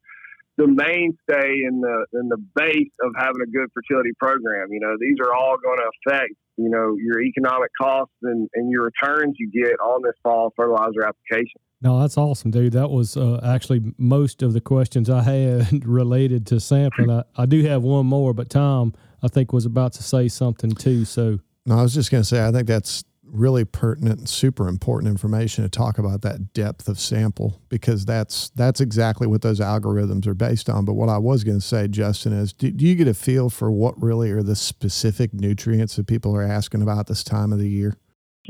the 0.56 0.66
mainstay 0.66 1.62
and 1.64 1.82
the 1.82 2.06
and 2.12 2.30
the 2.30 2.36
base 2.56 2.92
of 3.02 3.12
having 3.16 3.42
a 3.42 3.46
good 3.46 3.70
fertility 3.72 4.10
program. 4.18 4.72
You 4.72 4.80
know, 4.80 4.96
these 5.00 5.16
are 5.24 5.32
all 5.32 5.56
going 5.56 5.78
to 5.78 5.90
affect 6.10 6.34
you 6.56 6.68
know 6.68 6.96
your 6.98 7.22
economic 7.22 7.70
costs 7.80 8.14
and, 8.22 8.48
and 8.54 8.70
your 8.70 8.90
returns 8.90 9.36
you 9.38 9.50
get 9.50 9.78
on 9.80 10.02
this 10.02 10.14
fall 10.24 10.52
fertilizer 10.56 11.06
application. 11.06 11.60
No, 11.82 12.00
that's 12.00 12.18
awesome, 12.18 12.50
dude. 12.50 12.72
That 12.72 12.90
was 12.90 13.16
uh, 13.16 13.40
actually 13.42 13.94
most 13.96 14.42
of 14.42 14.52
the 14.52 14.60
questions 14.60 15.08
I 15.08 15.22
had 15.22 15.86
related 15.86 16.46
to 16.48 16.60
sampling. 16.60 17.10
I, 17.10 17.22
I 17.36 17.46
do 17.46 17.62
have 17.62 17.82
one 17.82 18.04
more, 18.04 18.34
but 18.34 18.50
Tom, 18.50 18.92
I 19.22 19.28
think, 19.28 19.52
was 19.52 19.64
about 19.64 19.94
to 19.94 20.02
say 20.02 20.28
something 20.28 20.72
too. 20.72 21.06
So 21.06 21.38
no, 21.70 21.78
I 21.78 21.82
was 21.82 21.94
just 21.94 22.10
going 22.10 22.22
to 22.22 22.28
say, 22.28 22.44
I 22.44 22.50
think 22.50 22.66
that's 22.66 23.04
really 23.22 23.64
pertinent 23.64 24.18
and 24.18 24.28
super 24.28 24.66
important 24.66 25.08
information 25.08 25.62
to 25.62 25.70
talk 25.70 25.98
about 25.98 26.20
that 26.22 26.52
depth 26.52 26.88
of 26.88 26.98
sample 26.98 27.62
because 27.68 28.04
that's 28.04 28.50
that's 28.56 28.80
exactly 28.80 29.28
what 29.28 29.42
those 29.42 29.60
algorithms 29.60 30.26
are 30.26 30.34
based 30.34 30.68
on. 30.68 30.84
But 30.84 30.94
what 30.94 31.08
I 31.08 31.18
was 31.18 31.44
going 31.44 31.60
to 31.60 31.64
say, 31.64 31.86
Justin, 31.86 32.32
is 32.32 32.52
do, 32.52 32.72
do 32.72 32.84
you 32.84 32.96
get 32.96 33.06
a 33.06 33.14
feel 33.14 33.50
for 33.50 33.70
what 33.70 34.00
really 34.02 34.32
are 34.32 34.42
the 34.42 34.56
specific 34.56 35.32
nutrients 35.32 35.94
that 35.94 36.08
people 36.08 36.34
are 36.34 36.42
asking 36.42 36.82
about 36.82 37.06
this 37.06 37.22
time 37.22 37.52
of 37.52 37.60
the 37.60 37.68
year? 37.68 37.96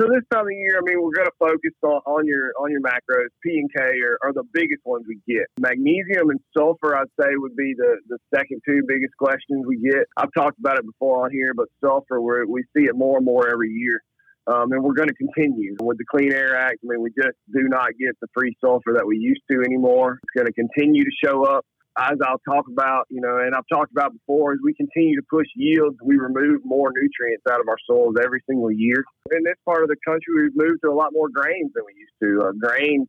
So 0.00 0.06
this 0.08 0.24
time 0.32 0.46
of 0.46 0.52
year, 0.52 0.78
I 0.78 0.80
mean, 0.80 0.96
we're 1.02 1.12
going 1.12 1.28
to 1.28 1.38
focus 1.38 1.76
on, 1.82 2.00
on 2.08 2.26
your 2.26 2.52
on 2.58 2.70
your 2.70 2.80
macros. 2.80 3.28
P 3.44 3.58
and 3.58 3.68
K 3.68 4.00
are, 4.00 4.16
are 4.24 4.32
the 4.32 4.44
biggest 4.54 4.80
ones 4.86 5.04
we 5.06 5.20
get. 5.28 5.44
Magnesium 5.60 6.30
and 6.30 6.40
sulfur, 6.56 6.96
I'd 6.96 7.12
say, 7.20 7.28
would 7.36 7.54
be 7.54 7.74
the, 7.76 7.98
the 8.08 8.16
second 8.34 8.62
two 8.66 8.80
biggest 8.88 9.12
questions 9.18 9.66
we 9.66 9.76
get. 9.76 10.06
I've 10.16 10.32
talked 10.34 10.58
about 10.58 10.78
it 10.78 10.86
before 10.86 11.26
on 11.26 11.30
here, 11.30 11.52
but 11.54 11.66
sulfur, 11.84 12.18
we 12.22 12.46
we 12.48 12.62
see 12.74 12.84
it 12.84 12.96
more 12.96 13.18
and 13.18 13.26
more 13.26 13.50
every 13.50 13.68
year. 13.68 14.00
Um, 14.46 14.72
and 14.72 14.82
we're 14.82 14.94
going 14.94 15.08
to 15.08 15.14
continue 15.14 15.76
with 15.80 15.98
the 15.98 16.06
Clean 16.10 16.32
Air 16.32 16.56
Act. 16.56 16.78
I 16.82 16.86
mean, 16.88 17.02
we 17.02 17.10
just 17.10 17.36
do 17.52 17.68
not 17.68 17.88
get 18.00 18.16
the 18.22 18.28
free 18.32 18.56
sulfur 18.64 18.94
that 18.94 19.06
we 19.06 19.18
used 19.18 19.42
to 19.50 19.60
anymore. 19.60 20.18
It's 20.22 20.32
going 20.32 20.46
to 20.46 20.52
continue 20.54 21.04
to 21.04 21.10
show 21.22 21.44
up 21.44 21.66
as 21.98 22.16
I'll 22.24 22.40
talk 22.48 22.66
about, 22.70 23.06
you 23.10 23.20
know, 23.20 23.38
and 23.38 23.54
I've 23.54 23.66
talked 23.70 23.90
about 23.90 24.12
before, 24.12 24.52
as 24.52 24.58
we 24.62 24.74
continue 24.74 25.16
to 25.16 25.26
push 25.28 25.46
yields, 25.56 25.96
we 26.04 26.16
remove 26.16 26.60
more 26.64 26.90
nutrients 26.94 27.42
out 27.50 27.60
of 27.60 27.68
our 27.68 27.78
soils 27.86 28.14
every 28.22 28.42
single 28.48 28.70
year. 28.70 29.02
In 29.32 29.42
this 29.42 29.58
part 29.64 29.82
of 29.82 29.88
the 29.88 29.96
country, 30.06 30.30
we've 30.42 30.56
moved 30.56 30.80
to 30.84 30.90
a 30.90 30.94
lot 30.94 31.10
more 31.12 31.28
grains 31.28 31.72
than 31.74 31.84
we 31.84 31.94
used 31.98 32.18
to. 32.22 32.48
Uh, 32.48 32.52
grain, 32.52 33.08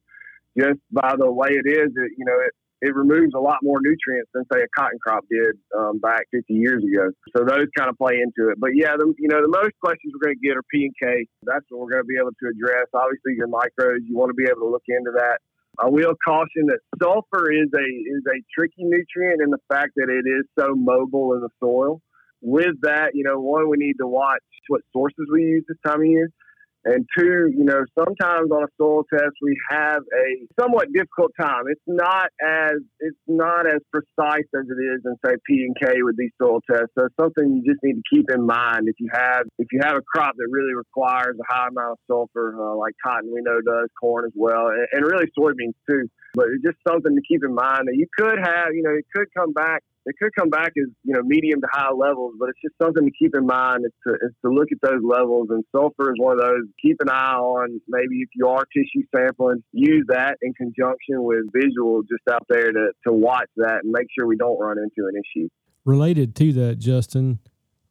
just 0.58 0.80
by 0.92 1.16
the 1.18 1.32
way 1.32 1.50
it 1.52 1.70
is, 1.70 1.94
it, 1.96 2.12
you 2.18 2.26
know, 2.26 2.38
it, 2.42 2.54
it 2.82 2.96
removes 2.96 3.34
a 3.38 3.40
lot 3.40 3.62
more 3.62 3.78
nutrients 3.80 4.32
than 4.34 4.44
say 4.52 4.66
a 4.66 4.70
cotton 4.76 4.98
crop 4.98 5.24
did 5.30 5.54
um, 5.78 6.00
back 6.00 6.26
50 6.34 6.52
years 6.52 6.82
ago. 6.82 7.14
So 7.38 7.46
those 7.46 7.70
kind 7.78 7.90
of 7.90 7.98
play 7.98 8.18
into 8.18 8.50
it. 8.50 8.58
But 8.60 8.74
yeah, 8.74 8.98
the, 8.98 9.14
you 9.22 9.30
know, 9.30 9.42
the 9.42 9.54
most 9.54 9.78
questions 9.80 10.14
we're 10.18 10.26
going 10.26 10.38
to 10.42 10.42
get 10.42 10.58
are 10.58 10.66
P 10.74 10.90
and 10.90 10.96
K. 10.98 11.28
That's 11.46 11.64
what 11.70 11.86
we're 11.86 11.94
going 11.94 12.04
to 12.04 12.10
be 12.10 12.18
able 12.18 12.34
to 12.34 12.46
address. 12.50 12.90
Obviously, 12.98 13.38
your 13.38 13.48
micros, 13.48 14.02
you 14.02 14.18
want 14.18 14.34
to 14.34 14.38
be 14.38 14.50
able 14.50 14.66
to 14.66 14.72
look 14.74 14.90
into 14.90 15.14
that. 15.14 15.38
I 15.82 15.90
will 15.90 16.14
caution 16.24 16.68
that 16.68 16.80
sulfur 17.02 17.52
is 17.52 17.70
a 17.74 17.80
is 17.80 18.24
a 18.28 18.38
tricky 18.54 18.84
nutrient 18.84 19.42
in 19.42 19.50
the 19.50 19.58
fact 19.68 19.94
that 19.96 20.10
it 20.10 20.30
is 20.30 20.46
so 20.58 20.76
mobile 20.76 21.34
in 21.34 21.42
the 21.42 21.50
soil. 21.60 22.02
With 22.42 22.82
that, 22.82 23.12
you 23.14 23.24
know, 23.24 23.40
one 23.40 23.70
we 23.70 23.78
need 23.78 23.96
to 24.00 24.08
watch 24.08 24.42
what 24.68 24.82
sources 24.94 25.26
we 25.32 25.42
use 25.42 25.64
this 25.68 25.78
time 25.86 26.02
of 26.02 26.06
year. 26.06 26.30
And 26.84 27.06
two, 27.18 27.54
you 27.56 27.64
know, 27.64 27.86
sometimes 27.98 28.50
on 28.50 28.64
a 28.64 28.72
soil 28.78 29.04
test 29.14 29.38
we 29.42 29.56
have 29.70 30.02
a 30.02 30.28
somewhat 30.60 30.88
difficult 30.94 31.32
time. 31.40 31.64
It's 31.70 31.82
not 31.86 32.30
as 32.42 32.82
it's 33.00 33.18
not 33.28 33.68
as 33.68 33.82
precise 33.92 34.50
as 34.56 34.66
it 34.66 34.82
is 34.82 35.02
in 35.06 35.16
say 35.24 35.36
P 35.48 35.66
and 35.66 35.76
K 35.78 36.02
with 36.02 36.18
these 36.18 36.32
soil 36.42 36.60
tests. 36.70 36.90
So 36.98 37.08
something 37.20 37.62
you 37.62 37.62
just 37.62 37.84
need 37.84 38.02
to 38.02 38.06
keep 38.10 38.32
in 38.34 38.46
mind 38.46 38.88
if 38.88 38.96
you 39.00 39.10
have 39.14 39.46
if 39.60 39.68
you 39.72 39.80
have 39.84 39.96
a 39.96 40.02
crop 40.02 40.36
that 40.36 40.48
really 40.50 40.74
requires 40.74 41.38
a 41.38 41.54
high 41.54 41.68
amount 41.68 41.94
of 41.94 42.00
sulfur, 42.08 42.58
uh, 42.58 42.76
like 42.76 42.94
cotton 43.06 43.32
we 43.34 43.42
know 43.42 43.62
does, 43.62 43.90
corn 44.00 44.26
as 44.26 44.34
well, 44.36 44.68
and, 44.68 44.88
and 44.92 45.06
really 45.06 45.30
soybeans 45.38 45.78
too. 45.90 46.10
But 46.34 46.48
it's 46.48 46.64
just 46.64 46.78
something 46.88 47.14
to 47.14 47.22
keep 47.28 47.44
in 47.44 47.54
mind 47.54 47.88
that 47.88 47.96
you 47.96 48.08
could 48.18 48.40
have, 48.40 48.74
you 48.74 48.84
know, 48.84 48.96
it 48.96 49.06
could 49.14 49.28
come 49.38 49.54
back 49.54 49.84
it 50.06 50.16
could 50.20 50.34
come 50.38 50.50
back 50.50 50.74
as 50.78 50.90
you 51.04 51.14
know 51.14 51.22
medium 51.24 51.62
to 51.62 51.68
high 51.72 51.92
levels, 51.92 52.34
but 52.40 52.50
it's 52.50 52.60
just 52.62 52.76
something 52.82 53.06
to 53.06 53.12
keep 53.18 53.36
in 53.36 53.46
mind 53.46 53.86
It's 53.86 53.96
to, 54.08 54.14
is 54.26 54.34
to 54.44 54.52
look 54.52 54.70
at 54.72 54.80
those 54.82 55.02
levels. 55.04 55.48
And 55.50 55.64
sulfur 55.76 56.12
is 56.12 56.16
one 56.18 56.34
of 56.34 56.44
those. 56.44 56.64
Keep 56.82 56.98
an 57.02 57.10
eye 57.10 57.36
on. 57.36 57.80
Maybe 57.88 58.22
if 58.22 58.30
you 58.34 58.48
are 58.48 58.64
tissue 58.74 59.06
sampling, 59.16 59.64
use 59.72 60.06
that 60.08 60.38
in 60.42 60.54
conjunction 60.54 61.24
with 61.24 61.46
visual 61.54 62.02
just 62.04 62.24
out 62.32 62.46
there 62.50 62.72
to 62.72 62.92
to 63.08 63.14
watch 63.14 63.50
that 63.58 63.84
and 63.84 63.92
make 63.92 64.08
sure 64.18 64.26
we 64.26 64.38
don't 64.38 64.60
run 64.60 64.78
into 64.78 65.08
an 65.08 65.14
issue. 65.16 65.48
Related 65.86 66.36
to 66.36 66.54
that, 66.54 66.80
Justin, 66.80 67.40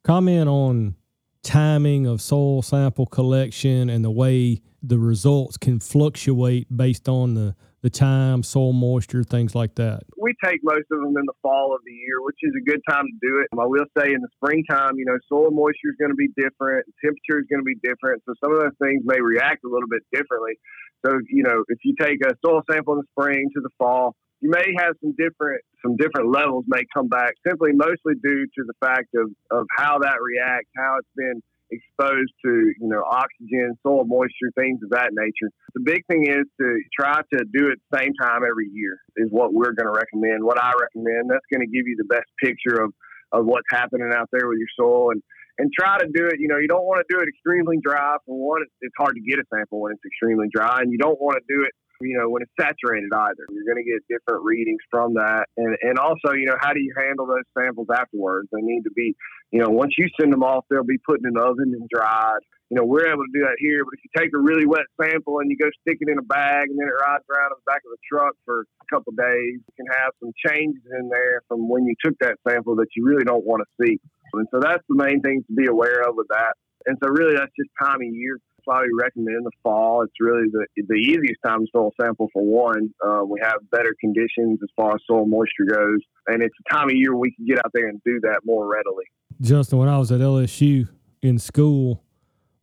comment 0.03 0.49
on 0.49 0.95
timing 1.43 2.05
of 2.05 2.21
soil 2.21 2.61
sample 2.61 3.05
collection 3.05 3.89
and 3.89 4.05
the 4.05 4.11
way 4.11 4.61
the 4.83 4.99
results 4.99 5.57
can 5.57 5.79
fluctuate 5.79 6.67
based 6.75 7.09
on 7.09 7.33
the 7.33 7.55
the 7.81 7.89
time, 7.89 8.43
soil 8.43 8.73
moisture, 8.73 9.23
things 9.23 9.55
like 9.55 9.75
that? 9.75 10.03
We 10.17 10.33
take 10.43 10.61
most 10.63 10.85
of 10.91 11.01
them 11.01 11.17
in 11.17 11.25
the 11.25 11.33
fall 11.41 11.73
of 11.73 11.81
the 11.85 11.91
year, 11.91 12.21
which 12.21 12.37
is 12.43 12.53
a 12.55 12.63
good 12.69 12.81
time 12.87 13.05
to 13.05 13.17
do 13.21 13.41
it. 13.41 13.47
I 13.57 13.65
will 13.65 13.89
say 13.97 14.13
in 14.13 14.21
the 14.21 14.29
springtime, 14.37 14.97
you 14.97 15.05
know, 15.05 15.17
soil 15.27 15.49
moisture 15.51 15.89
is 15.89 15.97
going 15.99 16.11
to 16.11 16.19
be 16.19 16.29
different, 16.37 16.85
temperature 17.01 17.41
is 17.41 17.47
going 17.49 17.61
to 17.61 17.69
be 17.69 17.77
different. 17.81 18.21
So 18.25 18.33
some 18.43 18.53
of 18.53 18.61
those 18.61 18.77
things 18.81 19.01
may 19.05 19.19
react 19.19 19.65
a 19.65 19.69
little 19.69 19.89
bit 19.89 20.03
differently. 20.13 20.61
So, 21.05 21.17
you 21.29 21.43
know, 21.43 21.65
if 21.67 21.79
you 21.83 21.95
take 21.99 22.21
a 22.21 22.37
soil 22.45 22.61
sample 22.69 22.93
in 22.93 23.01
the 23.01 23.09
spring 23.17 23.49
to 23.55 23.61
the 23.61 23.73
fall, 23.77 24.15
you 24.41 24.49
may 24.49 24.73
have 24.77 24.93
some 25.01 25.13
different 25.17 25.61
some 25.85 25.95
different 25.97 26.29
levels 26.29 26.65
may 26.67 26.81
come 26.93 27.07
back 27.07 27.33
simply 27.47 27.71
mostly 27.73 28.13
due 28.21 28.45
to 28.45 28.61
the 28.65 28.73
fact 28.81 29.09
of, 29.15 29.29
of 29.49 29.65
how 29.75 29.97
that 29.99 30.17
reacts, 30.21 30.69
how 30.77 30.97
it's 30.99 31.09
been 31.15 31.41
exposed 31.71 32.31
to, 32.45 32.51
you 32.79 32.87
know, 32.87 33.03
oxygen, 33.03 33.75
soil 33.81 34.03
moisture, 34.05 34.51
things 34.55 34.79
of 34.83 34.89
that 34.91 35.11
nature. 35.13 35.49
The 35.73 35.81
big 35.83 36.05
thing 36.07 36.27
is 36.27 36.45
to 36.59 36.67
try 36.97 37.21
to 37.33 37.45
do 37.53 37.71
it 37.71 37.79
same 37.93 38.13
time 38.21 38.43
every 38.47 38.67
year 38.71 38.99
is 39.17 39.29
what 39.31 39.53
we're 39.53 39.73
going 39.73 39.87
to 39.87 39.97
recommend. 39.97 40.43
What 40.43 40.61
I 40.61 40.71
recommend, 40.79 41.31
that's 41.31 41.47
going 41.51 41.65
to 41.65 41.71
give 41.71 41.87
you 41.87 41.95
the 41.97 42.09
best 42.11 42.27
picture 42.43 42.83
of, 42.83 42.93
of 43.31 43.45
what's 43.45 43.67
happening 43.71 44.11
out 44.13 44.29
there 44.31 44.47
with 44.47 44.59
your 44.59 44.71
soil 44.77 45.11
and, 45.11 45.23
and 45.57 45.71
try 45.71 45.97
to 45.97 46.07
do 46.13 46.27
it. 46.27 46.39
You 46.39 46.47
know, 46.47 46.57
you 46.57 46.67
don't 46.67 46.85
want 46.85 46.99
to 46.99 47.07
do 47.09 47.21
it 47.21 47.27
extremely 47.27 47.77
dry. 47.81 48.17
For 48.25 48.35
one, 48.35 48.61
it's 48.81 48.95
hard 48.97 49.15
to 49.15 49.21
get 49.21 49.39
a 49.39 49.43
sample 49.53 49.81
when 49.81 49.93
it's 49.93 50.05
extremely 50.05 50.47
dry, 50.53 50.79
and 50.81 50.91
you 50.91 50.97
don't 50.97 51.19
want 51.19 51.37
to 51.39 51.43
do 51.47 51.63
it 51.63 51.71
you 52.01 52.17
know, 52.17 52.29
when 52.29 52.41
it's 52.41 52.51
saturated 52.59 53.11
either. 53.13 53.45
You're 53.49 53.65
going 53.65 53.83
to 53.83 53.89
get 53.89 54.01
different 54.09 54.43
readings 54.43 54.81
from 54.89 55.15
that. 55.15 55.45
And, 55.57 55.77
and 55.81 55.97
also, 55.97 56.33
you 56.33 56.45
know, 56.45 56.57
how 56.59 56.73
do 56.73 56.79
you 56.79 56.93
handle 56.97 57.25
those 57.25 57.47
samples 57.57 57.87
afterwards? 57.93 58.49
They 58.51 58.61
need 58.61 58.83
to 58.83 58.91
be, 58.91 59.15
you 59.51 59.59
know, 59.59 59.69
once 59.69 59.93
you 59.97 60.07
send 60.19 60.33
them 60.33 60.43
off, 60.43 60.65
they'll 60.69 60.83
be 60.83 60.99
put 60.99 61.19
in 61.19 61.25
an 61.25 61.37
oven 61.37 61.73
and 61.73 61.89
dried. 61.89 62.41
You 62.69 62.79
know, 62.79 62.85
we're 62.85 63.11
able 63.11 63.27
to 63.27 63.33
do 63.35 63.43
that 63.43 63.59
here, 63.59 63.83
but 63.83 63.99
if 63.99 63.99
you 63.99 64.11
take 64.15 64.31
a 64.33 64.39
really 64.39 64.65
wet 64.65 64.87
sample 64.95 65.39
and 65.39 65.51
you 65.51 65.57
go 65.59 65.67
stick 65.83 65.97
it 65.99 66.07
in 66.07 66.17
a 66.17 66.23
bag 66.23 66.71
and 66.71 66.79
then 66.79 66.87
it 66.87 66.95
rides 67.03 67.27
around 67.27 67.51
in 67.51 67.59
the 67.59 67.67
back 67.67 67.83
of 67.83 67.91
the 67.91 67.99
truck 68.07 68.31
for 68.45 68.63
a 68.63 68.87
couple 68.87 69.11
of 69.11 69.19
days, 69.19 69.59
you 69.59 69.73
can 69.75 69.91
have 69.91 70.15
some 70.23 70.31
changes 70.39 70.79
in 70.97 71.09
there 71.09 71.43
from 71.49 71.67
when 71.67 71.83
you 71.83 71.95
took 71.99 72.15
that 72.21 72.39
sample 72.47 72.77
that 72.77 72.87
you 72.95 73.03
really 73.03 73.25
don't 73.25 73.43
want 73.43 73.59
to 73.59 73.69
see. 73.83 73.99
And 74.33 74.47
so 74.55 74.61
that's 74.63 74.83
the 74.87 74.95
main 74.95 75.19
thing 75.19 75.43
to 75.43 75.53
be 75.53 75.67
aware 75.67 76.07
of 76.07 76.15
with 76.15 76.27
that. 76.29 76.55
And 76.85 76.97
so 77.03 77.09
really 77.11 77.35
that's 77.35 77.51
just 77.59 77.69
time 77.75 77.99
of 77.99 78.07
year 78.07 78.39
we 78.67 78.89
recommend 78.99 79.45
the 79.45 79.51
fall. 79.63 80.03
It's 80.03 80.13
really 80.19 80.47
the 80.51 80.65
the 80.87 80.95
easiest 80.95 81.41
time 81.45 81.61
to 81.61 81.67
soil 81.73 81.91
sample 82.01 82.29
for 82.33 82.43
one. 82.43 82.93
Uh, 83.05 83.23
we 83.25 83.39
have 83.43 83.57
better 83.71 83.95
conditions 83.99 84.59
as 84.63 84.69
far 84.75 84.95
as 84.95 85.01
soil 85.07 85.25
moisture 85.25 85.65
goes, 85.69 85.99
and 86.27 86.41
it's 86.41 86.55
a 86.65 86.73
time 86.73 86.89
of 86.89 86.95
year 86.95 87.15
we 87.15 87.33
can 87.33 87.45
get 87.45 87.57
out 87.59 87.71
there 87.73 87.87
and 87.87 88.01
do 88.03 88.19
that 88.21 88.41
more 88.45 88.71
readily. 88.71 89.05
Justin, 89.41 89.79
when 89.79 89.89
I 89.89 89.97
was 89.97 90.11
at 90.11 90.19
LSU 90.19 90.87
in 91.21 91.39
school, 91.39 92.03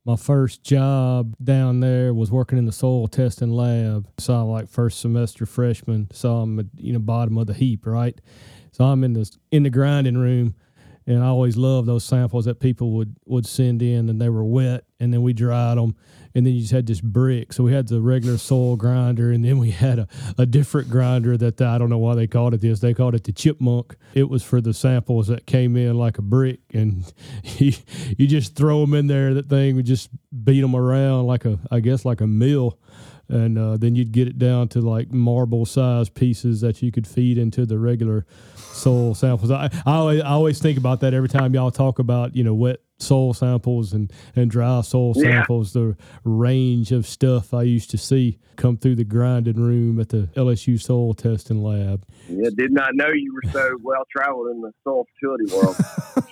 my 0.04 0.16
first 0.16 0.62
job 0.62 1.36
down 1.42 1.80
there 1.80 2.14
was 2.14 2.30
working 2.30 2.58
in 2.58 2.64
the 2.64 2.72
soil 2.72 3.08
testing 3.08 3.50
lab. 3.50 4.08
So 4.18 4.34
I'm 4.34 4.48
like 4.48 4.68
first 4.68 5.00
semester 5.00 5.44
freshman, 5.44 6.08
so 6.12 6.36
I'm 6.36 6.58
at 6.58 6.66
you 6.76 6.92
know 6.92 6.98
bottom 6.98 7.36
of 7.38 7.46
the 7.46 7.54
heap, 7.54 7.86
right? 7.86 8.18
So 8.72 8.84
I'm 8.84 9.04
in 9.04 9.12
the 9.12 9.30
in 9.50 9.64
the 9.64 9.70
grinding 9.70 10.16
room 10.16 10.54
and 11.08 11.24
I 11.24 11.28
always 11.28 11.56
loved 11.56 11.88
those 11.88 12.04
samples 12.04 12.44
that 12.44 12.60
people 12.60 12.90
would 12.92 13.16
would 13.24 13.46
send 13.46 13.80
in, 13.80 14.10
and 14.10 14.20
they 14.20 14.28
were 14.28 14.44
wet, 14.44 14.84
and 15.00 15.12
then 15.12 15.22
we 15.22 15.32
dried 15.32 15.78
them, 15.78 15.96
and 16.34 16.44
then 16.44 16.52
you 16.52 16.60
just 16.60 16.72
had 16.72 16.86
this 16.86 17.00
brick. 17.00 17.54
So 17.54 17.64
we 17.64 17.72
had 17.72 17.88
the 17.88 18.02
regular 18.02 18.36
soil 18.36 18.76
grinder, 18.76 19.32
and 19.32 19.42
then 19.42 19.58
we 19.58 19.70
had 19.70 19.98
a, 20.00 20.08
a 20.36 20.44
different 20.44 20.90
grinder 20.90 21.38
that 21.38 21.56
the, 21.56 21.66
I 21.66 21.78
don't 21.78 21.88
know 21.88 21.98
why 21.98 22.14
they 22.14 22.26
called 22.26 22.52
it 22.52 22.60
this. 22.60 22.80
They 22.80 22.92
called 22.92 23.14
it 23.14 23.24
the 23.24 23.32
chipmunk. 23.32 23.96
It 24.12 24.28
was 24.28 24.42
for 24.42 24.60
the 24.60 24.74
samples 24.74 25.28
that 25.28 25.46
came 25.46 25.78
in 25.78 25.96
like 25.96 26.18
a 26.18 26.22
brick, 26.22 26.60
and 26.74 27.10
you 27.56 27.72
you 28.18 28.26
just 28.26 28.54
throw 28.54 28.82
them 28.82 28.92
in 28.92 29.06
there. 29.06 29.32
That 29.32 29.48
thing 29.48 29.76
would 29.76 29.86
just 29.86 30.10
beat 30.44 30.60
them 30.60 30.76
around 30.76 31.26
like 31.26 31.46
a 31.46 31.58
I 31.70 31.80
guess 31.80 32.04
like 32.04 32.20
a 32.20 32.26
mill 32.26 32.78
and 33.28 33.58
uh, 33.58 33.76
then 33.76 33.94
you'd 33.94 34.12
get 34.12 34.28
it 34.28 34.38
down 34.38 34.68
to 34.68 34.80
like 34.80 35.12
marble 35.12 35.66
size 35.66 36.08
pieces 36.08 36.60
that 36.60 36.82
you 36.82 36.90
could 36.90 37.06
feed 37.06 37.38
into 37.38 37.66
the 37.66 37.78
regular 37.78 38.26
soil 38.56 39.14
samples. 39.14 39.50
I, 39.50 39.70
I, 39.84 39.96
always, 39.96 40.20
I 40.22 40.28
always 40.30 40.58
think 40.60 40.78
about 40.78 41.00
that 41.00 41.14
every 41.14 41.28
time 41.28 41.54
y'all 41.54 41.70
talk 41.70 41.98
about 41.98 42.34
you 42.34 42.44
know 42.44 42.54
wet 42.54 42.80
soil 42.98 43.32
samples 43.32 43.92
and, 43.92 44.12
and 44.34 44.50
dry 44.50 44.80
soil 44.80 45.12
yeah. 45.16 45.40
samples. 45.40 45.72
The 45.72 45.96
range 46.24 46.92
of 46.92 47.06
stuff 47.06 47.54
I 47.54 47.62
used 47.62 47.90
to 47.90 47.98
see 47.98 48.38
come 48.56 48.76
through 48.76 48.96
the 48.96 49.04
grinding 49.04 49.56
room 49.56 50.00
at 50.00 50.08
the 50.08 50.28
LSU 50.36 50.80
soil 50.80 51.14
testing 51.14 51.62
lab. 51.62 52.04
Yeah, 52.28 52.50
did 52.56 52.72
not 52.72 52.94
know 52.94 53.08
you 53.08 53.34
were 53.34 53.50
so 53.52 53.76
well 53.82 54.04
traveled 54.10 54.48
in 54.48 54.60
the 54.60 54.72
soil 54.84 55.06
fertility 55.20 55.54
world. 55.54 55.76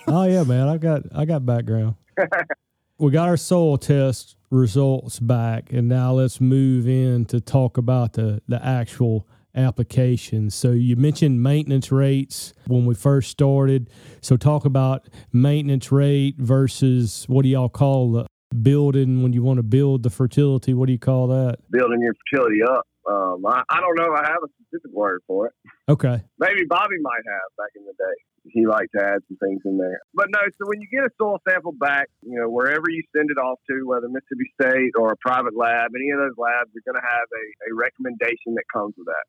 oh 0.07 0.23
yeah, 0.23 0.43
man, 0.43 0.67
I 0.67 0.77
got 0.77 1.03
I 1.13 1.25
got 1.25 1.45
background. 1.45 1.95
we 2.97 3.11
got 3.11 3.27
our 3.27 3.37
soil 3.37 3.77
test 3.77 4.36
results 4.49 5.19
back, 5.19 5.71
and 5.71 5.87
now 5.87 6.13
let's 6.13 6.39
move 6.39 6.87
in 6.87 7.25
to 7.25 7.39
talk 7.39 7.77
about 7.77 8.13
the 8.13 8.41
the 8.47 8.63
actual 8.65 9.27
applications. 9.55 10.53
So 10.53 10.71
you 10.71 10.95
mentioned 10.95 11.41
maintenance 11.41 11.91
rates 11.91 12.53
when 12.67 12.85
we 12.85 12.93
first 12.93 13.31
started. 13.31 13.89
So 14.21 14.37
talk 14.37 14.65
about 14.65 15.07
maintenance 15.33 15.91
rate 15.91 16.35
versus 16.37 17.25
what 17.27 17.41
do 17.41 17.49
y'all 17.49 17.69
call 17.69 18.11
the 18.11 18.27
building 18.61 19.23
when 19.23 19.33
you 19.33 19.43
want 19.43 19.57
to 19.57 19.63
build 19.63 20.03
the 20.03 20.09
fertility? 20.09 20.73
What 20.73 20.85
do 20.85 20.93
you 20.93 20.99
call 20.99 21.27
that? 21.27 21.57
Building 21.71 22.01
your 22.01 22.13
fertility 22.29 22.61
up. 22.63 22.85
Um, 23.09 23.45
I, 23.45 23.63
I 23.69 23.79
don't 23.79 23.95
know. 23.95 24.13
I 24.13 24.27
have 24.27 24.43
a 24.43 24.49
specific 24.61 24.91
word 24.91 25.21
for 25.25 25.47
it. 25.47 25.53
Okay. 25.89 26.21
Maybe 26.39 26.65
Bobby 26.67 26.97
might 27.01 27.23
have 27.25 27.55
back 27.57 27.71
in 27.75 27.85
the 27.85 27.93
day 27.93 28.15
he 28.51 28.65
liked 28.65 28.91
to 28.95 29.03
add 29.03 29.19
some 29.27 29.37
things 29.37 29.61
in 29.65 29.77
there. 29.77 29.99
But 30.13 30.27
no, 30.29 30.39
so 30.57 30.67
when 30.67 30.81
you 30.81 30.87
get 30.91 31.05
a 31.05 31.11
soil 31.19 31.39
sample 31.47 31.73
back, 31.73 32.07
you 32.21 32.39
know, 32.39 32.49
wherever 32.49 32.89
you 32.89 33.03
send 33.15 33.31
it 33.31 33.37
off 33.37 33.59
to, 33.69 33.85
whether 33.85 34.07
Mississippi 34.09 34.49
State 34.59 34.91
or 34.97 35.11
a 35.11 35.17
private 35.17 35.55
lab, 35.55 35.91
any 35.95 36.11
of 36.11 36.19
those 36.19 36.37
labs 36.37 36.71
are 36.71 36.85
going 36.85 36.99
to 36.99 37.07
have 37.07 37.27
a, 37.31 37.45
a 37.67 37.75
recommendation 37.75 38.55
that 38.55 38.65
comes 38.73 38.93
with 38.97 39.07
that. 39.07 39.25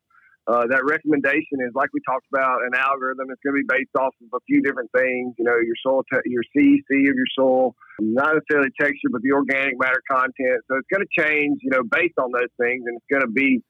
Uh, 0.49 0.65
that 0.65 0.81
recommendation 0.83 1.61
is 1.61 1.69
like 1.75 1.93
we 1.93 2.01
talked 2.09 2.25
about 2.33 2.65
an 2.65 2.73
algorithm. 2.73 3.29
It's 3.29 3.41
going 3.45 3.53
to 3.53 3.61
be 3.61 3.69
based 3.69 3.93
off 3.93 4.15
of 4.17 4.33
a 4.33 4.41
few 4.47 4.63
different 4.63 4.89
things. 4.97 5.35
You 5.37 5.45
know, 5.45 5.53
your 5.61 5.77
soil, 5.85 6.01
te- 6.09 6.25
your 6.25 6.41
CEC 6.57 6.89
of 7.05 7.13
your 7.13 7.31
soil, 7.37 7.75
not 7.99 8.33
necessarily 8.33 8.73
texture, 8.81 9.13
but 9.13 9.21
the 9.21 9.31
organic 9.37 9.77
matter 9.77 10.01
content. 10.09 10.65
So 10.65 10.81
it's 10.81 10.89
going 10.89 11.05
to 11.05 11.13
change, 11.13 11.59
you 11.61 11.69
know, 11.69 11.83
based 11.85 12.17
on 12.17 12.31
those 12.31 12.49
things, 12.57 12.81
and 12.87 12.97
it's 12.97 13.09
going 13.11 13.21
to 13.21 13.29
be, 13.29 13.61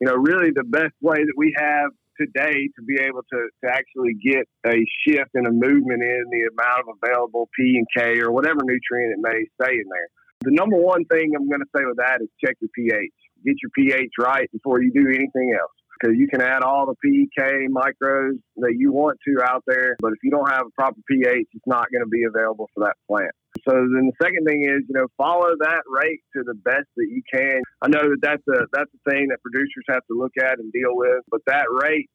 you 0.00 0.06
know, 0.08 0.16
really 0.16 0.50
the 0.50 0.64
best 0.66 0.98
way 1.00 1.22
that 1.22 1.36
we 1.36 1.54
have 1.56 1.94
today 2.20 2.68
to 2.76 2.82
be 2.86 3.00
able 3.00 3.22
to, 3.32 3.48
to 3.64 3.66
actually 3.70 4.14
get 4.22 4.46
a 4.66 4.84
shift 5.06 5.30
and 5.34 5.46
a 5.46 5.52
movement 5.52 6.02
in 6.02 6.24
the 6.30 6.48
amount 6.52 6.88
of 6.88 6.96
available 7.02 7.48
P 7.56 7.76
and 7.76 7.86
K 7.96 8.20
or 8.20 8.32
whatever 8.32 8.60
nutrient 8.62 9.18
it 9.18 9.20
may 9.20 9.44
stay 9.60 9.74
in 9.74 9.88
there. 9.88 10.08
The 10.42 10.52
number 10.52 10.76
one 10.76 11.04
thing 11.06 11.32
I'm 11.34 11.48
going 11.48 11.60
to 11.60 11.72
say 11.74 11.84
with 11.84 11.96
that 11.96 12.20
is 12.20 12.28
check 12.44 12.56
your 12.60 12.70
pH. 12.74 13.12
Get 13.44 13.56
your 13.62 13.70
pH 13.76 14.12
right 14.18 14.50
before 14.52 14.82
you 14.82 14.92
do 14.92 15.06
anything 15.08 15.56
else 15.58 15.72
because 15.98 16.16
you 16.18 16.28
can 16.28 16.40
add 16.40 16.62
all 16.62 16.86
the 16.86 16.96
PK 17.00 17.66
micros 17.68 18.38
that 18.56 18.74
you 18.76 18.92
want 18.92 19.18
to 19.26 19.42
out 19.44 19.62
there, 19.66 19.96
but 20.00 20.12
if 20.12 20.18
you 20.22 20.30
don't 20.30 20.50
have 20.50 20.66
a 20.66 20.70
proper 20.70 21.00
pH, 21.10 21.46
it's 21.52 21.66
not 21.66 21.86
going 21.92 22.02
to 22.02 22.08
be 22.08 22.24
available 22.24 22.68
for 22.74 22.84
that 22.84 22.96
plant. 23.08 23.32
So 23.62 23.72
then 23.72 24.10
the 24.10 24.16
second 24.20 24.44
thing 24.46 24.64
is, 24.64 24.82
you 24.88 24.94
know, 24.94 25.06
follow 25.16 25.50
that 25.60 25.82
rate 25.88 26.20
to 26.36 26.42
the 26.44 26.54
best 26.54 26.88
that 26.96 27.08
you 27.08 27.22
can. 27.32 27.62
I 27.80 27.88
know 27.88 28.10
that 28.10 28.18
that's 28.20 28.42
a 28.48 28.66
that's 28.72 28.90
a 28.92 29.10
thing 29.10 29.28
that 29.28 29.42
producers 29.42 29.84
have 29.88 30.04
to 30.10 30.18
look 30.18 30.32
at 30.38 30.58
and 30.58 30.72
deal 30.72 30.94
with, 30.94 31.22
but 31.30 31.40
that 31.46 31.66
rate 31.70 32.10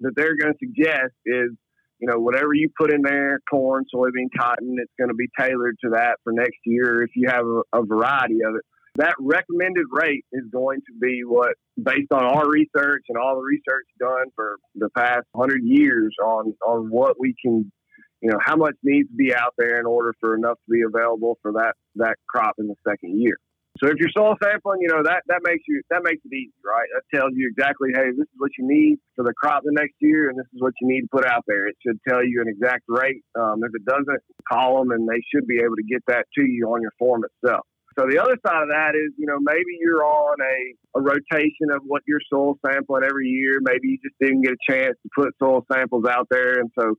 that 0.00 0.12
they're 0.16 0.36
going 0.36 0.52
to 0.52 0.58
suggest 0.58 1.14
is, 1.24 1.50
you 2.00 2.08
know, 2.08 2.18
whatever 2.18 2.52
you 2.54 2.68
put 2.76 2.92
in 2.92 3.02
there, 3.02 3.38
corn, 3.48 3.84
soybean, 3.94 4.28
cotton, 4.36 4.76
it's 4.78 4.92
going 4.98 5.10
to 5.10 5.14
be 5.14 5.28
tailored 5.38 5.76
to 5.84 5.90
that 5.90 6.16
for 6.24 6.32
next 6.32 6.58
year 6.64 7.04
if 7.04 7.10
you 7.14 7.28
have 7.28 7.46
a, 7.46 7.78
a 7.78 7.84
variety 7.84 8.40
of 8.46 8.56
it 8.56 8.64
that 8.96 9.14
recommended 9.18 9.86
rate 9.90 10.24
is 10.32 10.44
going 10.52 10.80
to 10.80 10.92
be 11.00 11.22
what, 11.24 11.54
based 11.82 12.12
on 12.12 12.24
our 12.24 12.48
research 12.48 13.04
and 13.08 13.16
all 13.16 13.36
the 13.36 13.42
research 13.42 13.86
done 13.98 14.26
for 14.34 14.58
the 14.74 14.90
past 14.90 15.24
hundred 15.34 15.62
years 15.64 16.14
on 16.22 16.54
on 16.66 16.90
what 16.90 17.18
we 17.18 17.34
can, 17.42 17.72
you 18.22 18.30
know, 18.30 18.38
how 18.40 18.56
much 18.56 18.74
needs 18.82 19.08
to 19.10 19.16
be 19.16 19.34
out 19.34 19.54
there 19.58 19.78
in 19.80 19.86
order 19.86 20.14
for 20.20 20.34
enough 20.34 20.56
to 20.64 20.70
be 20.70 20.82
available 20.82 21.38
for 21.42 21.52
that 21.52 21.74
that 21.96 22.16
crop 22.28 22.54
in 22.58 22.68
the 22.68 22.76
second 22.88 23.20
year. 23.20 23.36
So 23.82 23.88
if 23.88 23.96
you're 23.98 24.12
soil 24.14 24.36
sampling, 24.42 24.80
you 24.80 24.88
know 24.88 25.02
that 25.02 25.22
that 25.26 25.40
makes 25.42 25.64
you 25.66 25.82
that 25.90 26.02
makes 26.04 26.20
it 26.24 26.32
easy, 26.34 26.52
right? 26.64 26.86
That 26.94 27.02
tells 27.18 27.32
you 27.34 27.50
exactly, 27.50 27.90
hey, 27.94 28.10
this 28.14 28.28
is 28.28 28.38
what 28.38 28.52
you 28.58 28.68
need 28.68 28.98
for 29.16 29.24
the 29.24 29.32
crop 29.34 29.62
the 29.64 29.72
next 29.72 29.96
year, 30.00 30.28
and 30.30 30.38
this 30.38 30.46
is 30.54 30.60
what 30.60 30.74
you 30.80 30.88
need 30.88 31.02
to 31.02 31.08
put 31.10 31.26
out 31.26 31.44
there. 31.48 31.66
It 31.66 31.76
should 31.84 31.98
tell 32.06 32.24
you 32.24 32.42
an 32.42 32.48
exact 32.48 32.84
rate. 32.86 33.24
Um, 33.34 33.64
if 33.64 33.74
it 33.74 33.84
doesn't, 33.84 34.22
call 34.46 34.78
them, 34.78 34.92
and 34.92 35.08
they 35.08 35.20
should 35.34 35.46
be 35.46 35.58
able 35.58 35.76
to 35.76 35.82
get 35.82 36.04
that 36.06 36.26
to 36.38 36.44
you 36.44 36.68
on 36.68 36.80
your 36.80 36.92
form 36.98 37.24
itself. 37.24 37.66
So 37.98 38.06
the 38.08 38.18
other 38.18 38.36
side 38.46 38.62
of 38.62 38.68
that 38.70 38.94
is, 38.94 39.12
you 39.18 39.26
know, 39.26 39.38
maybe 39.40 39.76
you're 39.80 40.04
on 40.04 40.36
a, 40.40 40.98
a 40.98 41.02
rotation 41.02 41.68
of 41.74 41.82
what 41.84 42.02
you're 42.06 42.24
soil 42.30 42.58
sampling 42.64 43.04
every 43.04 43.28
year. 43.28 43.58
Maybe 43.60 43.88
you 43.88 43.98
just 44.02 44.16
didn't 44.20 44.42
get 44.42 44.52
a 44.52 44.62
chance 44.68 44.96
to 45.02 45.08
put 45.14 45.34
soil 45.38 45.66
samples 45.70 46.06
out 46.06 46.28
there. 46.30 46.60
And 46.60 46.70
so, 46.78 46.94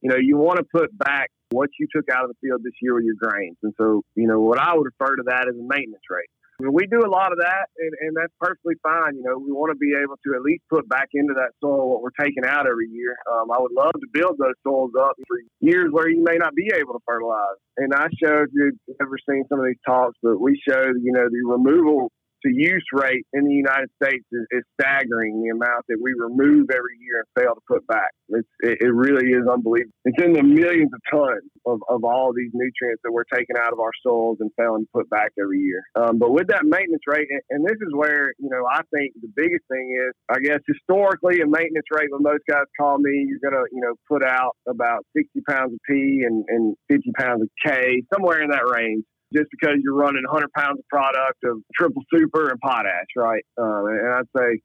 you 0.00 0.10
know, 0.10 0.16
you 0.16 0.36
want 0.36 0.58
to 0.58 0.64
put 0.64 0.96
back 0.96 1.30
what 1.50 1.70
you 1.78 1.86
took 1.94 2.08
out 2.10 2.24
of 2.24 2.30
the 2.30 2.36
field 2.46 2.62
this 2.62 2.74
year 2.80 2.94
with 2.94 3.04
your 3.04 3.16
grains. 3.18 3.56
And 3.62 3.72
so, 3.78 4.02
you 4.14 4.28
know, 4.28 4.40
what 4.40 4.58
I 4.58 4.74
would 4.74 4.84
refer 4.84 5.16
to 5.16 5.22
that 5.26 5.48
as 5.48 5.54
a 5.54 5.62
maintenance 5.62 6.04
rate 6.10 6.28
I 6.60 6.64
mean, 6.64 6.72
we 6.74 6.90
do 6.90 7.06
a 7.06 7.06
lot 7.06 7.30
of 7.30 7.38
that, 7.38 7.70
and, 7.78 7.92
and 8.02 8.16
that's 8.18 8.34
perfectly 8.40 8.74
fine. 8.82 9.14
You 9.14 9.22
know, 9.22 9.38
we 9.38 9.54
want 9.54 9.70
to 9.70 9.78
be 9.78 9.94
able 9.94 10.18
to 10.26 10.34
at 10.34 10.42
least 10.42 10.66
put 10.68 10.88
back 10.88 11.06
into 11.14 11.32
that 11.34 11.54
soil 11.62 11.86
what 11.88 12.02
we're 12.02 12.18
taking 12.18 12.42
out 12.44 12.66
every 12.66 12.90
year. 12.90 13.14
Um, 13.30 13.52
I 13.54 13.62
would 13.62 13.70
love 13.70 13.94
to 13.94 14.08
build 14.12 14.42
those 14.42 14.58
soils 14.66 14.90
up 14.98 15.14
for 15.28 15.38
years 15.60 15.86
where 15.92 16.10
you 16.10 16.24
may 16.24 16.34
not 16.34 16.56
be 16.56 16.66
able 16.74 16.94
to 16.94 17.02
fertilize. 17.06 17.62
And 17.76 17.94
I 17.94 18.08
showed 18.18 18.50
you've 18.50 18.74
ever 19.00 19.18
seen 19.30 19.44
some 19.48 19.60
of 19.60 19.66
these 19.66 19.78
talks, 19.86 20.18
but 20.20 20.40
we 20.40 20.60
showed, 20.68 20.98
you 20.98 21.12
know, 21.14 21.30
the 21.30 21.46
removal 21.46 22.10
to 22.44 22.50
use 22.52 22.84
rate 22.92 23.26
in 23.32 23.44
the 23.44 23.54
United 23.54 23.90
States 24.02 24.24
is, 24.32 24.46
is, 24.50 24.64
staggering. 24.78 25.42
The 25.42 25.50
amount 25.50 25.86
that 25.88 25.98
we 26.00 26.14
remove 26.14 26.70
every 26.70 26.94
year 27.02 27.24
and 27.26 27.28
fail 27.34 27.54
to 27.54 27.60
put 27.66 27.86
back, 27.86 28.10
it, 28.28 28.46
it, 28.60 28.94
really 28.94 29.30
is 29.34 29.42
unbelievable. 29.50 29.90
It's 30.04 30.22
in 30.22 30.32
the 30.32 30.42
millions 30.42 30.90
of 30.94 31.00
tons 31.10 31.42
of, 31.66 31.80
of 31.88 32.04
all 32.04 32.32
these 32.32 32.50
nutrients 32.54 33.02
that 33.02 33.10
we're 33.10 33.26
taking 33.26 33.56
out 33.58 33.72
of 33.72 33.80
our 33.80 33.90
soils 34.06 34.38
and 34.40 34.50
failing 34.56 34.86
to 34.86 34.90
put 34.94 35.10
back 35.10 35.32
every 35.40 35.58
year. 35.58 35.82
Um, 35.96 36.18
but 36.18 36.30
with 36.30 36.46
that 36.48 36.62
maintenance 36.64 37.02
rate, 37.06 37.26
and, 37.28 37.42
and, 37.50 37.66
this 37.68 37.76
is 37.82 37.92
where 37.92 38.32
you 38.38 38.48
know 38.48 38.64
I 38.70 38.82
think 38.94 39.14
the 39.20 39.30
biggest 39.34 39.66
thing 39.68 39.98
is, 39.98 40.14
I 40.30 40.38
guess 40.38 40.60
historically 40.66 41.40
a 41.40 41.46
maintenance 41.46 41.90
rate 41.90 42.08
when 42.10 42.22
most 42.22 42.44
guys 42.48 42.70
call 42.78 42.98
me, 42.98 43.26
you're 43.26 43.42
gonna 43.42 43.64
you 43.72 43.80
know 43.80 43.94
put 44.06 44.22
out 44.22 44.54
about 44.68 45.04
60 45.16 45.40
pounds 45.48 45.74
of 45.74 45.80
P 45.88 46.22
and, 46.24 46.44
and 46.48 46.76
50 46.88 47.10
pounds 47.18 47.42
of 47.42 47.48
K, 47.66 48.02
somewhere 48.14 48.42
in 48.42 48.50
that 48.50 48.66
range 48.70 49.04
just 49.34 49.48
because 49.50 49.76
you're 49.82 49.96
running 49.96 50.22
100 50.28 50.50
pounds 50.52 50.78
of 50.78 50.88
product 50.88 51.44
of 51.44 51.58
triple 51.74 52.02
super 52.12 52.50
and 52.50 52.60
potash, 52.60 53.12
right? 53.16 53.44
Um, 53.56 53.86
and 53.86 54.14
I'd 54.14 54.30
say 54.36 54.60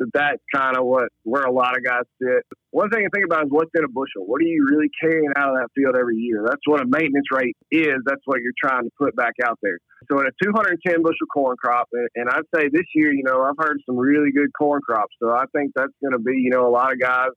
that 0.00 0.10
that's 0.12 0.42
kind 0.54 0.76
of 0.76 0.84
what 0.84 1.08
where 1.22 1.44
a 1.44 1.52
lot 1.52 1.76
of 1.76 1.84
guys 1.84 2.02
sit. 2.20 2.42
One 2.70 2.90
thing 2.90 3.04
to 3.04 3.10
think 3.14 3.24
about 3.24 3.46
is 3.46 3.50
what's 3.50 3.70
in 3.74 3.84
a 3.84 3.88
bushel. 3.88 4.26
What 4.26 4.40
are 4.40 4.44
you 4.44 4.66
really 4.68 4.90
carrying 5.00 5.30
out 5.36 5.50
of 5.50 5.56
that 5.56 5.68
field 5.74 5.96
every 5.96 6.16
year? 6.16 6.44
That's 6.46 6.62
what 6.66 6.80
a 6.80 6.86
maintenance 6.86 7.26
rate 7.30 7.56
is. 7.70 8.02
That's 8.04 8.22
what 8.24 8.40
you're 8.40 8.58
trying 8.58 8.84
to 8.84 8.90
put 8.98 9.14
back 9.14 9.34
out 9.44 9.58
there. 9.62 9.78
So 10.10 10.20
in 10.20 10.26
a 10.26 10.34
210 10.42 11.02
bushel 11.02 11.26
corn 11.32 11.56
crop, 11.56 11.88
and 12.14 12.28
I'd 12.28 12.48
say 12.54 12.68
this 12.72 12.86
year, 12.94 13.12
you 13.12 13.22
know, 13.24 13.42
I've 13.42 13.58
heard 13.58 13.78
some 13.86 13.96
really 13.96 14.32
good 14.32 14.50
corn 14.58 14.80
crops. 14.82 15.14
So 15.22 15.30
I 15.30 15.44
think 15.54 15.72
that's 15.74 15.94
going 16.02 16.12
to 16.12 16.18
be, 16.18 16.36
you 16.36 16.50
know, 16.50 16.66
a 16.66 16.72
lot 16.72 16.92
of 16.92 17.00
guys. 17.00 17.30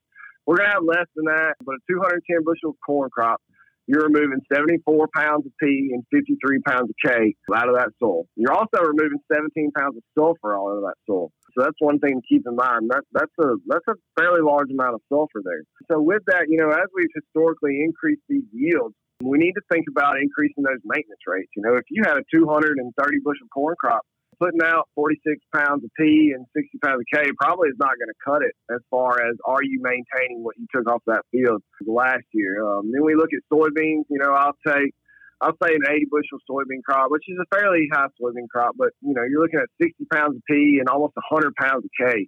We're 0.45 0.57
going 0.57 0.69
to 0.69 0.75
have 0.75 0.83
less 0.83 1.07
than 1.15 1.25
that, 1.25 1.55
but 1.63 1.75
a 1.75 1.79
210 1.91 2.43
bushel 2.43 2.75
corn 2.85 3.09
crop 3.09 3.41
you're 3.87 4.03
removing 4.03 4.39
74 4.53 5.07
pounds 5.15 5.45
of 5.45 5.51
P 5.63 5.91
and 5.93 6.03
53 6.11 6.59
pounds 6.67 6.89
of 6.91 6.95
K 7.03 7.35
out 7.55 7.69
of 7.69 7.75
that 7.75 7.89
soil. 7.99 8.27
You're 8.35 8.53
also 8.53 8.83
removing 8.83 9.19
17 9.33 9.71
pounds 9.71 9.95
of 9.95 10.03
sulfur 10.17 10.55
out 10.55 10.75
of 10.75 10.83
that 10.83 10.95
soil. 11.07 11.31
So 11.55 11.63
that's 11.63 11.79
one 11.79 11.99
thing 11.99 12.21
to 12.21 12.27
keep 12.27 12.43
in 12.45 12.55
mind. 12.55 12.91
That, 12.91 13.03
that's 13.13 13.31
a 13.39 13.55
that's 13.65 13.87
a 13.87 13.95
fairly 14.19 14.41
large 14.41 14.69
amount 14.69 14.93
of 14.93 15.01
sulfur 15.09 15.41
there. 15.43 15.63
So 15.89 16.01
with 16.01 16.21
that, 16.27 16.45
you 16.49 16.57
know, 16.59 16.69
as 16.69 16.85
we've 16.93 17.09
historically 17.15 17.81
increased 17.81 18.21
these 18.29 18.45
yields, 18.51 18.93
we 19.23 19.39
need 19.39 19.53
to 19.53 19.65
think 19.71 19.85
about 19.89 20.21
increasing 20.21 20.61
those 20.61 20.83
maintenance 20.85 21.23
rates. 21.25 21.49
You 21.55 21.63
know, 21.63 21.75
if 21.75 21.85
you 21.89 22.03
had 22.05 22.17
a 22.17 22.25
230 22.29 22.85
bushel 23.23 23.47
corn 23.53 23.75
crop 23.79 24.03
putting 24.39 24.61
out 24.63 24.89
46 24.95 25.37
pounds 25.53 25.83
of 25.83 25.89
P 25.97 26.33
and 26.35 26.45
60 26.55 26.77
pounds 26.83 27.01
of 27.01 27.07
K 27.13 27.29
probably 27.39 27.69
is 27.69 27.79
not 27.79 27.93
going 27.97 28.09
to 28.09 28.19
cut 28.23 28.41
it 28.43 28.53
as 28.73 28.81
far 28.89 29.21
as 29.21 29.35
are 29.45 29.63
you 29.63 29.81
maintaining 29.81 30.43
what 30.43 30.57
you 30.57 30.67
took 30.73 30.89
off 30.89 31.01
that 31.07 31.23
field 31.31 31.61
last 31.85 32.25
year. 32.31 32.63
Um, 32.63 32.91
then 32.91 33.03
we 33.03 33.15
look 33.15 33.29
at 33.33 33.41
soybeans. 33.51 34.05
You 34.09 34.19
know, 34.19 34.31
I'll 34.31 34.57
take 34.67 34.93
I'll 35.41 35.57
say 35.61 35.75
an 35.75 35.85
80 35.87 36.05
bushel 36.09 36.39
soybean 36.49 36.81
crop, 36.83 37.11
which 37.11 37.23
is 37.27 37.37
a 37.39 37.55
fairly 37.55 37.87
high 37.93 38.07
soybean 38.21 38.49
crop, 38.49 38.75
but 38.77 38.89
you 39.01 39.13
know 39.13 39.23
you're 39.23 39.41
looking 39.41 39.59
at 39.59 39.69
60 39.81 40.05
pounds 40.11 40.35
of 40.35 40.41
P 40.49 40.77
and 40.79 40.89
almost 40.89 41.13
100 41.15 41.55
pounds 41.55 41.85
of 41.85 41.91
K 41.99 42.27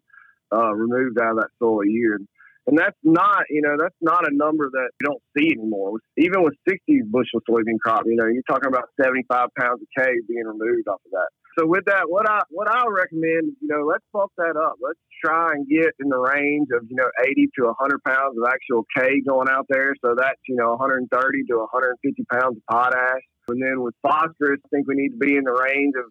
uh, 0.53 0.73
removed 0.73 1.19
out 1.21 1.31
of 1.31 1.37
that 1.37 1.49
soil 1.59 1.81
a 1.81 1.89
year. 1.89 2.19
And 2.67 2.77
that's 2.77 2.97
not, 3.01 3.49
you 3.49 3.63
know, 3.63 3.77
that's 3.79 3.97
not 3.99 4.29
a 4.29 4.35
number 4.35 4.69
that 4.69 4.89
you 5.01 5.07
don't 5.09 5.23
see 5.35 5.49
anymore. 5.57 5.97
Even 6.17 6.43
with 6.43 6.53
60 6.69 7.01
bushel 7.09 7.41
soybean 7.49 7.79
crop, 7.83 8.03
you 8.05 8.15
know, 8.15 8.27
you're 8.27 8.45
talking 8.47 8.67
about 8.67 8.89
75 9.01 9.49
pounds 9.57 9.81
of 9.81 9.87
K 9.97 10.05
being 10.27 10.45
removed 10.45 10.87
off 10.87 11.01
of 11.03 11.11
that. 11.11 11.29
So 11.59 11.67
with 11.67 11.83
that, 11.91 12.07
what 12.07 12.23
I 12.29 12.39
what 12.51 12.71
I 12.71 12.87
recommend, 12.87 13.51
you 13.59 13.67
know, 13.67 13.83
let's 13.83 14.05
bump 14.13 14.31
that 14.37 14.55
up. 14.55 14.77
Let's 14.79 14.99
try 15.19 15.51
and 15.51 15.67
get 15.67 15.91
in 15.99 16.07
the 16.07 16.17
range 16.17 16.69
of 16.71 16.87
you 16.87 16.95
know 16.95 17.09
80 17.19 17.49
to 17.59 17.65
100 17.75 18.01
pounds 18.03 18.37
of 18.39 18.47
actual 18.47 18.85
K 18.95 19.19
going 19.27 19.49
out 19.51 19.65
there. 19.67 19.93
So 19.99 20.15
that's 20.15 20.39
you 20.47 20.55
know 20.55 20.69
130 20.79 21.11
to 21.51 21.57
150 21.57 22.23
pounds 22.31 22.55
of 22.55 22.63
potash. 22.71 23.23
And 23.49 23.61
then 23.61 23.81
with 23.81 23.93
phosphorus, 24.01 24.61
I 24.63 24.67
think 24.71 24.87
we 24.87 24.95
need 24.95 25.09
to 25.09 25.17
be 25.17 25.35
in 25.35 25.43
the 25.43 25.51
range 25.51 25.95
of 25.99 26.07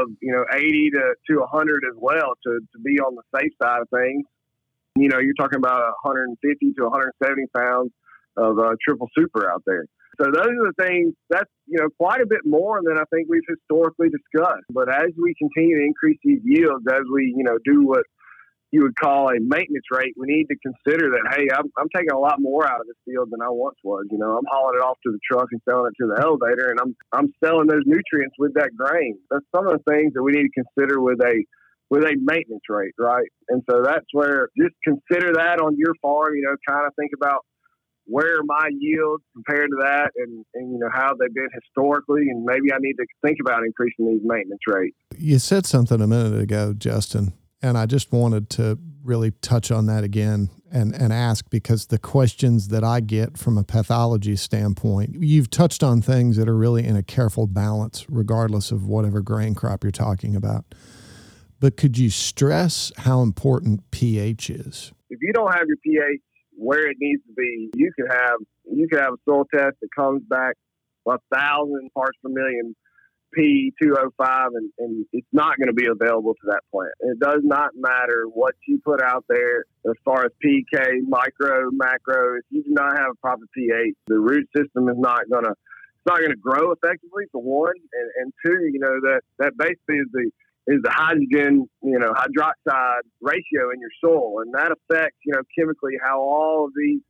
of 0.00 0.08
you 0.22 0.32
know 0.32 0.44
80 0.50 0.90
to 0.96 1.12
to 1.28 1.40
100 1.40 1.84
as 1.84 1.96
well 2.00 2.32
to 2.46 2.60
to 2.72 2.78
be 2.80 2.96
on 3.00 3.16
the 3.16 3.38
safe 3.38 3.52
side 3.60 3.82
of 3.82 3.88
things. 3.92 4.24
You 4.96 5.08
know, 5.08 5.18
you're 5.18 5.36
talking 5.36 5.58
about 5.58 5.92
150 6.08 6.40
to 6.72 6.82
170 6.88 7.52
pounds 7.54 7.92
of 8.38 8.58
uh, 8.58 8.72
triple 8.80 9.08
super 9.12 9.50
out 9.52 9.62
there. 9.66 9.84
So 10.20 10.30
those 10.30 10.52
are 10.52 10.68
the 10.68 10.74
things 10.78 11.14
that's, 11.30 11.50
you 11.66 11.78
know, 11.80 11.88
quite 11.98 12.20
a 12.20 12.26
bit 12.26 12.44
more 12.44 12.80
than 12.84 12.98
I 12.98 13.04
think 13.08 13.28
we've 13.28 13.46
historically 13.48 14.08
discussed. 14.10 14.68
But 14.68 14.92
as 14.92 15.08
we 15.16 15.34
continue 15.38 15.78
to 15.80 15.84
increase 15.84 16.18
these 16.22 16.40
yields, 16.44 16.84
as 16.92 17.02
we, 17.10 17.32
you 17.34 17.42
know, 17.42 17.56
do 17.64 17.86
what 17.86 18.04
you 18.70 18.82
would 18.82 18.94
call 18.96 19.30
a 19.30 19.40
maintenance 19.40 19.86
rate, 19.90 20.14
we 20.16 20.26
need 20.28 20.46
to 20.46 20.56
consider 20.60 21.10
that, 21.10 21.34
hey, 21.34 21.48
I'm, 21.52 21.72
I'm 21.78 21.88
taking 21.94 22.12
a 22.12 22.18
lot 22.18 22.36
more 22.38 22.68
out 22.68 22.80
of 22.80 22.86
this 22.86 23.00
field 23.04 23.28
than 23.32 23.40
I 23.40 23.48
once 23.48 23.76
was. 23.82 24.04
You 24.10 24.18
know, 24.18 24.36
I'm 24.36 24.44
hauling 24.46 24.78
it 24.78 24.84
off 24.84 24.98
to 25.06 25.10
the 25.10 25.18
truck 25.24 25.48
and 25.50 25.60
selling 25.68 25.90
it 25.90 26.02
to 26.04 26.12
the 26.14 26.20
elevator 26.22 26.70
and 26.70 26.78
I'm, 26.78 26.94
I'm 27.12 27.32
selling 27.42 27.66
those 27.66 27.82
nutrients 27.86 28.36
with 28.38 28.54
that 28.54 28.76
grain. 28.76 29.18
That's 29.30 29.44
some 29.56 29.66
of 29.66 29.72
the 29.72 29.90
things 29.90 30.12
that 30.14 30.22
we 30.22 30.32
need 30.32 30.50
to 30.52 30.62
consider 30.62 31.00
with 31.00 31.20
a, 31.20 31.42
with 31.88 32.04
a 32.04 32.14
maintenance 32.20 32.68
rate, 32.68 32.94
right? 32.98 33.26
And 33.48 33.62
so 33.68 33.82
that's 33.82 34.06
where 34.12 34.48
just 34.56 34.76
consider 34.84 35.32
that 35.34 35.58
on 35.58 35.76
your 35.76 35.94
farm, 36.00 36.36
you 36.36 36.42
know, 36.42 36.54
kind 36.68 36.86
of 36.86 36.94
think 36.94 37.10
about 37.16 37.44
where 38.10 38.38
are 38.38 38.44
my 38.44 38.68
yields 38.76 39.22
compared 39.32 39.70
to 39.70 39.76
that 39.80 40.10
and, 40.16 40.44
and 40.54 40.72
you 40.72 40.78
know 40.78 40.90
how 40.92 41.12
they've 41.18 41.32
been 41.32 41.48
historically 41.54 42.22
and 42.28 42.44
maybe 42.44 42.72
I 42.72 42.78
need 42.80 42.94
to 42.94 43.06
think 43.24 43.38
about 43.40 43.62
increasing 43.64 44.08
these 44.08 44.22
maintenance 44.24 44.60
rates. 44.66 44.96
You 45.16 45.38
said 45.38 45.64
something 45.64 46.00
a 46.00 46.06
minute 46.06 46.40
ago, 46.40 46.74
Justin, 46.74 47.32
and 47.62 47.78
I 47.78 47.86
just 47.86 48.12
wanted 48.12 48.50
to 48.50 48.78
really 49.04 49.30
touch 49.42 49.70
on 49.70 49.86
that 49.86 50.02
again 50.02 50.50
and, 50.72 50.94
and 50.94 51.12
ask 51.12 51.48
because 51.50 51.86
the 51.86 51.98
questions 51.98 52.68
that 52.68 52.84
I 52.84 53.00
get 53.00 53.38
from 53.38 53.56
a 53.56 53.64
pathology 53.64 54.36
standpoint, 54.36 55.16
you've 55.20 55.50
touched 55.50 55.82
on 55.82 56.02
things 56.02 56.36
that 56.36 56.48
are 56.48 56.56
really 56.56 56.84
in 56.84 56.96
a 56.96 57.02
careful 57.02 57.46
balance, 57.46 58.06
regardless 58.08 58.70
of 58.70 58.86
whatever 58.86 59.20
grain 59.20 59.54
crop 59.54 59.84
you're 59.84 59.90
talking 59.90 60.36
about. 60.36 60.64
But 61.60 61.76
could 61.76 61.98
you 61.98 62.10
stress 62.10 62.90
how 62.98 63.22
important 63.22 63.90
pH 63.90 64.50
is? 64.50 64.92
If 65.10 65.18
you 65.20 65.32
don't 65.32 65.52
have 65.52 65.66
your 65.66 65.76
pH 65.84 66.20
where 66.60 66.90
it 66.90 66.98
needs 67.00 67.22
to 67.26 67.32
be. 67.32 67.70
You 67.74 67.90
could 67.96 68.10
have 68.10 68.36
you 68.70 68.86
could 68.88 69.00
have 69.00 69.14
a 69.14 69.22
soil 69.28 69.44
test 69.52 69.76
that 69.80 69.88
comes 69.96 70.22
back 70.28 70.54
a 71.08 71.16
thousand 71.34 71.90
parts 71.94 72.18
per 72.22 72.28
million 72.28 72.76
P 73.32 73.72
two 73.80 73.96
oh 73.98 74.10
five 74.18 74.48
and, 74.54 74.70
and 74.78 75.06
it's 75.12 75.26
not 75.32 75.56
going 75.56 75.68
to 75.68 75.72
be 75.72 75.86
available 75.86 76.34
to 76.34 76.46
that 76.50 76.60
plant. 76.70 76.92
It 77.00 77.18
does 77.18 77.40
not 77.42 77.70
matter 77.74 78.26
what 78.26 78.54
you 78.66 78.80
put 78.84 79.00
out 79.00 79.24
there 79.28 79.64
as 79.88 79.94
far 80.04 80.26
as 80.26 80.32
PK, 80.44 81.00
micro, 81.08 81.70
macro. 81.72 82.36
If 82.36 82.44
you 82.50 82.62
do 82.64 82.70
not 82.72 82.96
have 82.96 83.12
a 83.12 83.20
proper 83.20 83.46
pH, 83.54 83.94
the 84.08 84.18
root 84.18 84.48
system 84.54 84.88
is 84.88 84.96
not 84.98 85.22
to 85.30 85.38
it's 85.40 86.06
not 86.06 86.18
to 86.18 86.36
grow 86.36 86.72
effectively 86.72 87.24
for 87.30 87.42
one, 87.42 87.74
and, 87.76 88.10
and 88.20 88.32
two, 88.44 88.68
you 88.72 88.80
know 88.80 89.00
that 89.00 89.20
that 89.38 89.56
basically 89.56 89.96
is 89.96 90.08
the 90.12 90.30
is 90.70 90.78
the 90.82 90.90
hydrogen, 90.94 91.68
you 91.82 91.98
know, 91.98 92.12
hydroxide 92.14 93.02
ratio 93.20 93.74
in 93.74 93.80
your 93.80 93.90
soil, 94.00 94.40
and 94.40 94.54
that 94.54 94.70
affects, 94.70 95.18
you 95.26 95.32
know, 95.34 95.42
chemically 95.58 95.94
how 96.00 96.20
all 96.20 96.66
of 96.66 96.72
these 96.76 97.00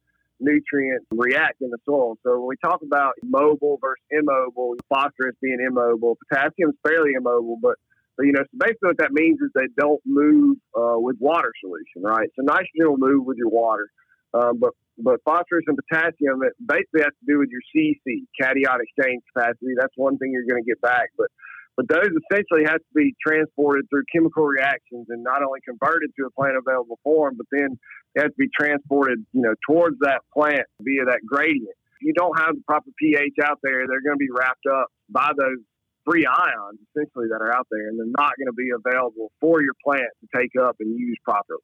nutrients 0.40 1.04
react 1.12 1.60
in 1.60 1.68
the 1.68 1.76
soil. 1.84 2.16
So 2.24 2.38
when 2.38 2.48
we 2.48 2.56
talk 2.64 2.80
about 2.82 3.12
mobile 3.22 3.78
versus 3.82 4.02
immobile, 4.10 4.76
phosphorus 4.88 5.36
being 5.42 5.58
immobile, 5.60 6.16
potassium 6.24 6.70
is 6.70 6.76
fairly 6.82 7.12
immobile, 7.12 7.58
but 7.60 7.76
you 8.18 8.32
know, 8.32 8.40
so 8.40 8.56
basically 8.56 8.88
what 8.88 8.98
that 8.98 9.12
means 9.12 9.38
is 9.40 9.50
they 9.54 9.68
don't 9.78 10.00
move 10.04 10.56
uh, 10.76 10.96
with 10.96 11.16
water 11.20 11.52
solution, 11.60 12.02
right? 12.02 12.28
So 12.36 12.42
nitrogen 12.42 12.88
will 12.88 12.98
move 12.98 13.24
with 13.24 13.36
your 13.36 13.48
water, 13.48 13.88
um, 14.34 14.58
but 14.58 14.72
but 15.02 15.20
phosphorus 15.24 15.64
and 15.66 15.78
potassium 15.80 16.42
it 16.44 16.52
basically 16.60 17.00
has 17.00 17.16
to 17.16 17.26
do 17.26 17.38
with 17.38 17.48
your 17.48 17.64
CC, 17.72 18.24
cation 18.36 18.80
exchange 18.80 19.22
capacity. 19.32 19.72
That's 19.78 19.92
one 19.96 20.18
thing 20.18 20.32
you're 20.32 20.48
going 20.48 20.62
to 20.62 20.68
get 20.68 20.80
back, 20.80 21.08
but 21.16 21.28
but 21.76 21.88
those 21.88 22.08
essentially 22.08 22.64
have 22.66 22.78
to 22.78 22.92
be 22.94 23.14
transported 23.24 23.86
through 23.90 24.02
chemical 24.12 24.44
reactions 24.44 25.06
and 25.08 25.22
not 25.22 25.42
only 25.42 25.60
converted 25.64 26.10
to 26.18 26.26
a 26.26 26.30
plant 26.30 26.56
available 26.56 26.98
form, 27.02 27.36
but 27.36 27.46
then 27.52 27.78
they 28.14 28.22
have 28.22 28.30
to 28.30 28.38
be 28.38 28.48
transported, 28.54 29.24
you 29.32 29.42
know, 29.42 29.54
towards 29.66 29.96
that 30.00 30.20
plant 30.34 30.66
via 30.82 31.04
that 31.06 31.20
gradient. 31.26 31.76
If 32.00 32.06
you 32.06 32.14
don't 32.14 32.38
have 32.38 32.54
the 32.54 32.62
proper 32.66 32.90
pH 32.98 33.34
out 33.44 33.58
there, 33.62 33.86
they're 33.86 34.02
going 34.02 34.16
to 34.16 34.24
be 34.24 34.30
wrapped 34.34 34.66
up 34.70 34.88
by 35.08 35.30
those 35.38 35.58
free 36.04 36.26
ions 36.26 36.78
essentially 36.90 37.26
that 37.30 37.40
are 37.40 37.54
out 37.54 37.66
there, 37.70 37.88
and 37.88 37.98
they're 37.98 38.06
not 38.18 38.32
going 38.38 38.46
to 38.46 38.56
be 38.56 38.70
available 38.74 39.30
for 39.40 39.62
your 39.62 39.74
plant 39.84 40.08
to 40.20 40.38
take 40.38 40.50
up 40.60 40.76
and 40.80 40.98
use 40.98 41.16
properly. 41.24 41.60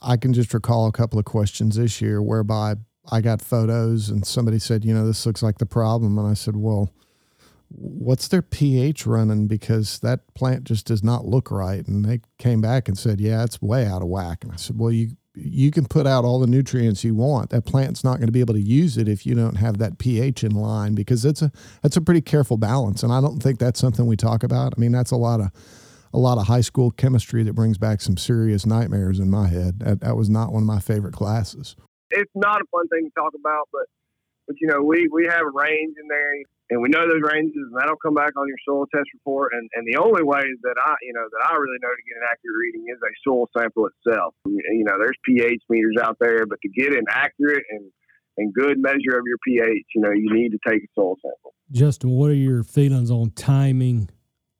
I 0.00 0.16
can 0.16 0.32
just 0.32 0.52
recall 0.52 0.86
a 0.86 0.92
couple 0.92 1.18
of 1.18 1.24
questions 1.24 1.76
this 1.76 2.00
year 2.00 2.22
whereby 2.22 2.76
I 3.10 3.20
got 3.20 3.40
photos 3.40 4.08
and 4.08 4.26
somebody 4.26 4.58
said, 4.58 4.84
you 4.84 4.92
know, 4.94 5.06
this 5.06 5.24
looks 5.24 5.42
like 5.42 5.58
the 5.58 5.66
problem. 5.66 6.18
And 6.18 6.28
I 6.28 6.34
said, 6.34 6.56
well, 6.56 6.90
what's 7.68 8.28
their 8.28 8.42
pH 8.42 9.06
running? 9.06 9.46
Because 9.46 9.98
that 10.00 10.34
plant 10.34 10.64
just 10.64 10.86
does 10.86 11.02
not 11.02 11.24
look 11.24 11.50
right. 11.50 11.86
And 11.86 12.04
they 12.04 12.20
came 12.38 12.60
back 12.60 12.88
and 12.88 12.96
said, 12.96 13.20
yeah, 13.20 13.44
it's 13.44 13.60
way 13.60 13.86
out 13.86 14.02
of 14.02 14.08
whack. 14.08 14.44
And 14.44 14.52
I 14.52 14.56
said, 14.56 14.78
well, 14.78 14.92
you, 14.92 15.16
you 15.34 15.70
can 15.70 15.86
put 15.86 16.06
out 16.06 16.24
all 16.24 16.40
the 16.40 16.46
nutrients 16.46 17.04
you 17.04 17.14
want. 17.14 17.50
That 17.50 17.66
plant's 17.66 18.02
not 18.02 18.16
going 18.16 18.26
to 18.26 18.32
be 18.32 18.40
able 18.40 18.54
to 18.54 18.60
use 18.60 18.96
it 18.96 19.08
if 19.08 19.26
you 19.26 19.34
don't 19.34 19.56
have 19.56 19.78
that 19.78 19.98
pH 19.98 20.44
in 20.44 20.52
line 20.52 20.94
because 20.94 21.24
it's 21.24 21.42
a 21.42 21.52
that's 21.82 21.96
a 21.96 22.00
pretty 22.00 22.22
careful 22.22 22.56
balance. 22.56 23.02
And 23.02 23.12
I 23.12 23.20
don't 23.20 23.42
think 23.42 23.58
that's 23.58 23.78
something 23.78 24.06
we 24.06 24.16
talk 24.16 24.42
about. 24.42 24.72
I 24.76 24.80
mean, 24.80 24.92
that's 24.92 25.10
a 25.10 25.16
lot 25.16 25.40
of 25.40 25.50
a 26.14 26.18
lot 26.18 26.38
of 26.38 26.46
high 26.46 26.62
school 26.62 26.90
chemistry 26.90 27.42
that 27.42 27.52
brings 27.52 27.76
back 27.76 28.00
some 28.00 28.16
serious 28.16 28.64
nightmares 28.64 29.18
in 29.20 29.28
my 29.28 29.48
head. 29.48 29.80
That, 29.80 30.00
that 30.00 30.16
was 30.16 30.30
not 30.30 30.52
one 30.52 30.62
of 30.62 30.66
my 30.66 30.78
favorite 30.78 31.12
classes. 31.12 31.76
It's 32.10 32.30
not 32.34 32.62
a 32.62 32.64
fun 32.70 32.88
thing 32.88 33.04
to 33.04 33.10
talk 33.20 33.34
about, 33.38 33.68
but 33.72 33.86
but 34.46 34.56
you 34.60 34.68
know 34.68 34.82
we 34.82 35.08
we 35.12 35.26
have 35.26 35.42
a 35.42 35.50
range 35.50 35.96
in 36.00 36.08
there 36.08 36.32
and 36.70 36.82
we 36.82 36.88
know 36.88 37.06
those 37.06 37.22
ranges, 37.22 37.62
and 37.70 37.76
that'll 37.78 37.96
come 38.02 38.14
back 38.14 38.34
on 38.36 38.48
your 38.48 38.58
soil 38.66 38.86
test 38.92 39.06
report. 39.14 39.52
And, 39.54 39.70
and 39.74 39.86
the 39.86 40.00
only 40.02 40.22
way 40.22 40.42
that 40.42 40.76
I, 40.84 40.94
you 41.02 41.12
know, 41.12 41.22
that 41.22 41.42
I 41.48 41.54
really 41.54 41.78
know 41.78 41.94
to 41.94 42.04
get 42.08 42.18
an 42.18 42.26
accurate 42.26 42.58
reading 42.58 42.84
is 42.90 42.98
a 42.98 43.12
soil 43.22 43.48
sample 43.56 43.86
itself. 43.86 44.34
You 44.46 44.84
know, 44.84 44.98
there's 44.98 45.16
pH 45.24 45.62
meters 45.70 45.96
out 46.02 46.16
there, 46.20 46.44
but 46.46 46.58
to 46.62 46.68
get 46.68 46.92
an 46.92 47.04
accurate 47.08 47.64
and 47.70 47.90
and 48.38 48.52
good 48.52 48.78
measure 48.78 49.16
of 49.16 49.24
your 49.26 49.38
pH, 49.46 49.86
you 49.94 50.02
know, 50.02 50.10
you 50.10 50.28
need 50.30 50.50
to 50.50 50.58
take 50.66 50.82
a 50.82 50.86
soil 50.94 51.16
sample. 51.22 51.54
Justin, 51.72 52.10
what 52.10 52.30
are 52.30 52.34
your 52.34 52.62
feelings 52.62 53.10
on 53.10 53.30
timing, 53.30 54.10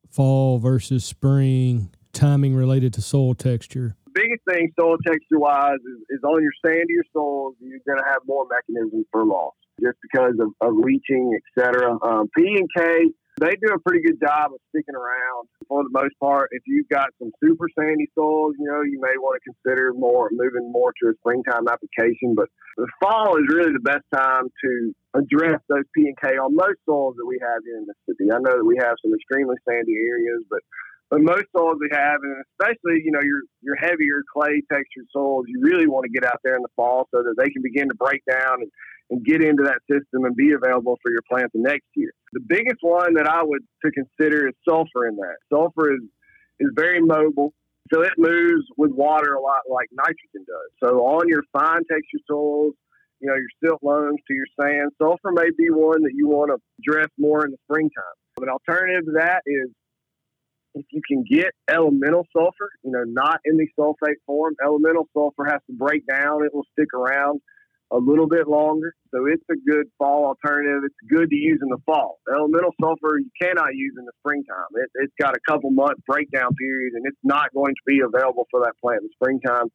fall 0.09 0.59
versus 0.59 1.05
spring, 1.05 1.91
timing 2.15 2.55
related 2.55 2.95
to 2.95 3.03
soil 3.03 3.35
texture? 3.35 3.95
Biggest 4.15 4.41
thing, 4.49 4.73
soil 4.81 4.97
texture 5.07 5.39
wise, 5.39 5.75
is, 5.75 6.17
is 6.17 6.23
on 6.25 6.43
your 6.43 6.53
sandier 6.65 7.05
soils, 7.13 7.55
you're 7.61 7.81
going 7.87 7.99
to 7.99 8.09
have 8.09 8.23
more 8.27 8.47
mechanisms 8.49 9.05
for 9.13 9.27
loss 9.27 9.53
just 9.81 9.99
because 10.03 10.35
of, 10.41 10.53
of 10.61 10.75
leaching, 10.77 11.39
etc. 11.39 11.99
Um, 12.03 12.29
P 12.37 12.57
and 12.57 12.69
K, 12.77 13.13
they 13.39 13.53
do 13.61 13.75
a 13.75 13.79
pretty 13.79 14.01
good 14.01 14.17
job 14.19 14.53
of 14.53 14.61
sticking 14.73 14.97
around 14.97 15.49
for 15.69 15.85
the 15.85 15.93
most 15.93 16.17
part. 16.21 16.49
If 16.53 16.63
you've 16.67 16.89
got 16.89 17.09
some 17.21 17.31
super 17.45 17.69
sandy 17.79 18.09
soils, 18.17 18.55
you 18.59 18.65
know, 18.65 18.81
you 18.81 18.99
may 19.01 19.21
want 19.21 19.37
to 19.37 19.53
consider 19.53 19.93
more 19.93 20.31
moving 20.33 20.73
more 20.73 20.93
to 21.03 21.11
a 21.11 21.15
springtime 21.21 21.69
application. 21.69 22.35
But 22.35 22.49
the 22.77 22.89
fall 23.01 23.37
is 23.37 23.45
really 23.53 23.73
the 23.73 23.85
best 23.85 24.05
time 24.15 24.49
to 24.65 24.95
address 25.13 25.61
those 25.69 25.85
P 25.95 26.09
and 26.09 26.17
K 26.17 26.41
on 26.41 26.57
most 26.57 26.81
soils 26.89 27.17
that 27.21 27.27
we 27.29 27.37
have 27.45 27.61
here 27.65 27.77
in 27.77 27.85
Mississippi. 27.85 28.33
I 28.33 28.41
know 28.41 28.57
that 28.57 28.65
we 28.65 28.81
have 28.81 28.97
some 29.05 29.13
extremely 29.13 29.57
sandy 29.69 29.97
areas, 30.01 30.41
but 30.49 30.65
but 31.11 31.21
most 31.23 31.47
soils 31.55 31.79
we 31.79 31.89
have, 31.93 32.19
and 32.25 32.43
especially 32.57 33.05
you 33.05 33.13
know 33.13 33.23
your 33.23 33.45
your 33.61 33.77
heavier 33.77 34.25
clay 34.33 34.65
textured 34.73 35.13
soils, 35.13 35.45
you 35.47 35.61
really 35.61 35.87
want 35.87 36.09
to 36.09 36.11
get 36.11 36.25
out 36.25 36.41
there 36.43 36.57
in 36.57 36.63
the 36.63 36.73
fall 36.75 37.07
so 37.13 37.23
that 37.23 37.37
they 37.37 37.53
can 37.53 37.63
begin 37.63 37.89
to 37.89 37.95
break 37.95 38.25
down 38.25 38.65
and 38.65 38.73
and 39.11 39.25
get 39.25 39.43
into 39.43 39.63
that 39.63 39.81
system 39.91 40.25
and 40.25 40.35
be 40.35 40.53
available 40.53 40.99
for 41.03 41.11
your 41.11 41.23
plant 41.31 41.51
the 41.53 41.61
next 41.61 41.87
year. 41.95 42.11
The 42.33 42.41
biggest 42.41 42.79
one 42.81 43.15
that 43.15 43.29
I 43.29 43.43
would 43.43 43.63
to 43.85 43.91
consider 43.93 44.49
is 44.49 44.55
sulfur 44.69 45.07
in 45.07 45.17
that. 45.17 45.37
Sulfur 45.53 45.95
is 45.95 46.03
is 46.59 46.71
very 46.75 47.01
mobile. 47.01 47.53
So 47.93 48.03
it 48.03 48.15
moves 48.19 48.67
with 48.77 48.91
water 48.91 49.35
a 49.35 49.41
lot 49.41 49.61
like 49.71 49.89
nitrogen 49.93 50.45
does. 50.47 50.71
So 50.83 51.07
on 51.07 51.29
your 51.29 51.43
fine 51.53 51.85
texture 51.91 52.19
soils, 52.27 52.75
you 53.21 53.29
know, 53.29 53.35
your 53.35 53.49
silt 53.63 53.81
loams 53.83 54.19
to 54.27 54.35
your 54.35 54.47
sand, 54.61 54.91
sulfur 55.01 55.31
may 55.33 55.51
be 55.57 55.71
one 55.71 56.03
that 56.03 56.13
you 56.15 56.27
want 56.29 56.51
to 56.51 56.59
address 56.81 57.09
more 57.19 57.45
in 57.45 57.53
the 57.53 57.59
springtime. 57.65 58.17
An 58.41 58.49
alternative 58.49 59.05
to 59.07 59.13
that 59.19 59.43
is 59.47 59.71
if 60.75 60.85
you 60.91 61.01
can 61.09 61.25
get 61.29 61.53
elemental 61.71 62.27
sulfur, 62.37 62.71
you 62.83 62.91
know, 62.91 63.05
not 63.07 63.41
in 63.45 63.57
the 63.57 63.67
sulfate 63.79 64.21
form, 64.27 64.55
elemental 64.65 65.09
sulfur 65.15 65.45
has 65.47 65.61
to 65.71 65.77
break 65.77 66.07
down. 66.07 66.45
It 66.45 66.53
will 66.53 66.67
stick 66.73 66.93
around 66.93 67.41
a 67.93 67.99
little 67.99 68.27
bit 68.27 68.49
longer. 68.49 68.95
So 69.15 69.27
it's 69.27 69.45
a 69.51 69.59
good 69.69 69.87
fall 69.99 70.27
alternative. 70.27 70.83
It's 70.85 71.03
good 71.09 71.31
to 71.31 71.37
use 71.37 71.61
in 71.63 71.69
the 71.69 71.79
fall. 71.87 72.19
Elemental 72.29 72.75
sulfur 72.83 73.19
you 73.19 73.31
cannot 73.41 73.75
use 73.75 73.95
in 73.99 74.05
the 74.05 74.13
springtime. 74.21 74.71
It, 74.75 74.91
has 75.01 75.11
got 75.21 75.37
a 75.37 75.41
couple 75.49 75.71
month 75.71 75.99
breakdown 76.07 76.55
period, 76.59 76.95
and 76.95 77.05
it's 77.07 77.23
not 77.23 77.55
going 77.55 77.75
to 77.75 77.85
be 77.87 78.01
available 78.01 78.47
for 78.51 78.61
that 78.61 78.75
plant 78.83 79.03
in 79.03 79.09
the 79.09 79.15
springtime. 79.15 79.71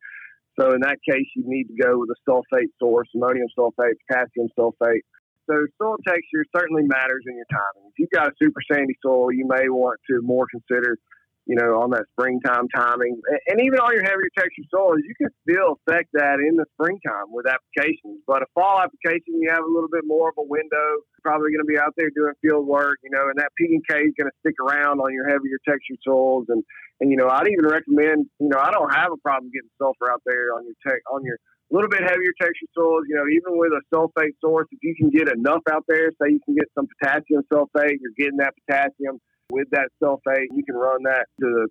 So 0.59 0.73
in 0.75 0.81
that 0.81 0.99
case, 1.07 1.27
you 1.35 1.43
need 1.45 1.71
to 1.71 1.77
go 1.81 1.99
with 1.99 2.09
a 2.11 2.19
sulfate 2.29 2.75
source, 2.79 3.07
ammonium 3.15 3.47
sulfate, 3.57 3.95
potassium 4.07 4.49
sulfate. 4.59 5.07
So 5.49 5.55
soil 5.81 5.97
texture 6.05 6.45
certainly 6.55 6.83
matters 6.83 7.23
in 7.27 7.35
your 7.35 7.47
timing. 7.49 7.89
If 7.89 7.99
you've 7.99 8.11
got 8.11 8.27
a 8.27 8.33
super 8.41 8.61
sandy 8.71 8.95
soil, 9.01 9.31
you 9.31 9.47
may 9.47 9.69
want 9.69 9.99
to 10.09 10.21
more 10.21 10.45
consider 10.51 10.97
you 11.45 11.55
know, 11.57 11.81
on 11.81 11.89
that 11.91 12.05
springtime 12.13 12.69
timing. 12.69 13.17
And 13.49 13.59
even 13.61 13.79
on 13.81 13.91
your 13.93 14.05
heavier 14.05 14.29
texture 14.37 14.65
soils, 14.69 15.01
you 15.01 15.15
can 15.17 15.33
still 15.41 15.81
affect 15.81 16.13
that 16.13 16.37
in 16.37 16.55
the 16.55 16.65
springtime 16.77 17.33
with 17.33 17.49
applications. 17.49 18.21
But 18.27 18.45
a 18.45 18.49
fall 18.53 18.77
application, 18.77 19.41
you 19.41 19.49
have 19.49 19.65
a 19.65 19.71
little 19.71 19.89
bit 19.89 20.05
more 20.05 20.29
of 20.29 20.37
a 20.37 20.45
window. 20.45 21.01
Probably 21.25 21.49
going 21.49 21.65
to 21.65 21.71
be 21.71 21.81
out 21.81 21.97
there 21.97 22.13
doing 22.13 22.33
field 22.41 22.67
work, 22.67 23.01
you 23.01 23.09
know, 23.09 23.25
and 23.29 23.37
that 23.41 23.49
P 23.57 23.73
and 23.73 23.83
K 23.89 24.05
is 24.05 24.13
going 24.13 24.29
to 24.29 24.37
stick 24.45 24.55
around 24.61 25.01
on 25.01 25.13
your 25.13 25.25
heavier 25.25 25.57
texture 25.65 25.97
soils. 26.05 26.45
And, 26.49 26.61
and, 27.01 27.09
you 27.09 27.17
know, 27.17 27.29
I'd 27.29 27.49
even 27.49 27.65
recommend, 27.65 28.29
you 28.37 28.49
know, 28.49 28.61
I 28.61 28.69
don't 28.69 28.93
have 28.93 29.09
a 29.09 29.21
problem 29.25 29.49
getting 29.49 29.73
sulfur 29.81 30.13
out 30.13 30.21
there 30.25 30.53
on 30.53 30.65
your 30.69 30.77
tech, 30.85 31.01
on 31.09 31.25
your 31.25 31.41
little 31.71 31.89
bit 31.89 32.03
heavier 32.03 32.35
texture 32.35 32.67
soils, 32.75 33.07
you 33.07 33.15
know, 33.15 33.23
even 33.31 33.55
with 33.55 33.71
a 33.71 33.81
sulfate 33.95 34.35
source, 34.43 34.67
if 34.71 34.79
you 34.83 34.93
can 34.93 35.09
get 35.09 35.31
enough 35.31 35.63
out 35.71 35.85
there, 35.87 36.11
say 36.21 36.35
you 36.35 36.43
can 36.43 36.53
get 36.53 36.67
some 36.75 36.85
potassium 36.99 37.43
sulfate, 37.47 37.95
you're 38.03 38.15
getting 38.19 38.37
that 38.43 38.53
potassium 38.59 39.23
with 39.51 39.67
that 39.71 39.89
sulfate, 40.01 40.47
you 40.51 40.63
can 40.63 40.75
run 40.75 41.03
that 41.03 41.27
to 41.41 41.45
the 41.45 41.67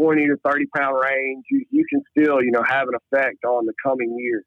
20 0.00 0.26
to 0.26 0.36
30 0.44 0.66
pound 0.74 0.96
range. 1.02 1.44
You, 1.50 1.64
you 1.70 1.84
can 1.88 2.02
still, 2.10 2.42
you 2.42 2.50
know, 2.50 2.62
have 2.66 2.88
an 2.88 2.94
effect 2.94 3.44
on 3.44 3.66
the 3.66 3.74
coming 3.84 4.16
year. 4.18 4.42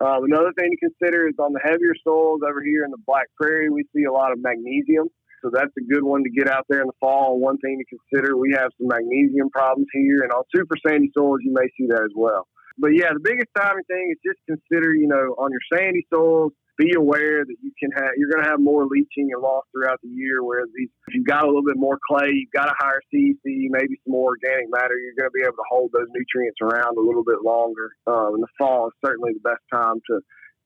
Um, 0.00 0.24
another 0.24 0.52
thing 0.58 0.70
to 0.70 0.76
consider 0.76 1.28
is 1.28 1.34
on 1.38 1.52
the 1.52 1.60
heavier 1.62 1.94
soils 2.02 2.40
over 2.42 2.62
here 2.62 2.84
in 2.84 2.90
the 2.90 2.98
Black 3.06 3.26
Prairie, 3.40 3.70
we 3.70 3.84
see 3.94 4.04
a 4.04 4.12
lot 4.12 4.32
of 4.32 4.38
magnesium. 4.42 5.08
So 5.44 5.50
that's 5.52 5.72
a 5.78 5.84
good 5.92 6.02
one 6.02 6.24
to 6.24 6.30
get 6.30 6.48
out 6.48 6.64
there 6.68 6.80
in 6.80 6.86
the 6.86 6.98
fall. 6.98 7.38
One 7.38 7.58
thing 7.58 7.78
to 7.78 7.84
consider, 7.84 8.36
we 8.36 8.56
have 8.56 8.72
some 8.80 8.88
magnesium 8.88 9.50
problems 9.50 9.88
here, 9.92 10.22
and 10.22 10.32
on 10.32 10.42
super 10.54 10.74
sandy 10.86 11.10
soils, 11.14 11.40
you 11.44 11.52
may 11.52 11.68
see 11.76 11.86
that 11.88 12.00
as 12.00 12.16
well. 12.16 12.48
But 12.78 12.96
yeah, 12.96 13.12
the 13.12 13.20
biggest 13.20 13.48
timing 13.54 13.84
thing 13.84 14.08
is 14.10 14.18
just 14.24 14.40
consider, 14.48 14.94
you 14.94 15.06
know, 15.06 15.36
on 15.36 15.52
your 15.52 15.60
sandy 15.70 16.06
soils, 16.12 16.52
be 16.76 16.92
aware 16.96 17.44
that 17.44 17.56
you 17.62 17.72
can 17.78 17.90
have 17.92 18.10
you're 18.16 18.30
going 18.30 18.42
to 18.42 18.50
have 18.50 18.60
more 18.60 18.86
leaching 18.86 19.30
and 19.32 19.42
loss 19.42 19.64
throughout 19.72 20.00
the 20.02 20.08
year. 20.08 20.42
Whereas 20.42 20.68
these, 20.74 20.88
if 21.08 21.14
you've 21.14 21.26
got 21.26 21.44
a 21.44 21.46
little 21.46 21.64
bit 21.64 21.76
more 21.76 21.98
clay, 22.08 22.30
you've 22.32 22.52
got 22.52 22.68
a 22.68 22.74
higher 22.78 23.00
CEC, 23.12 23.38
maybe 23.44 23.94
some 24.04 24.12
more 24.12 24.34
organic 24.34 24.70
matter, 24.70 24.94
you're 24.98 25.14
going 25.18 25.30
to 25.30 25.36
be 25.36 25.42
able 25.42 25.56
to 25.56 25.68
hold 25.70 25.90
those 25.92 26.08
nutrients 26.10 26.58
around 26.62 26.98
a 26.98 27.00
little 27.00 27.24
bit 27.24 27.42
longer. 27.44 27.90
Uh, 28.06 28.34
in 28.34 28.40
the 28.40 28.50
fall 28.58 28.88
is 28.88 28.94
certainly 29.04 29.32
the 29.34 29.48
best 29.48 29.62
time 29.72 30.00
to 30.10 30.20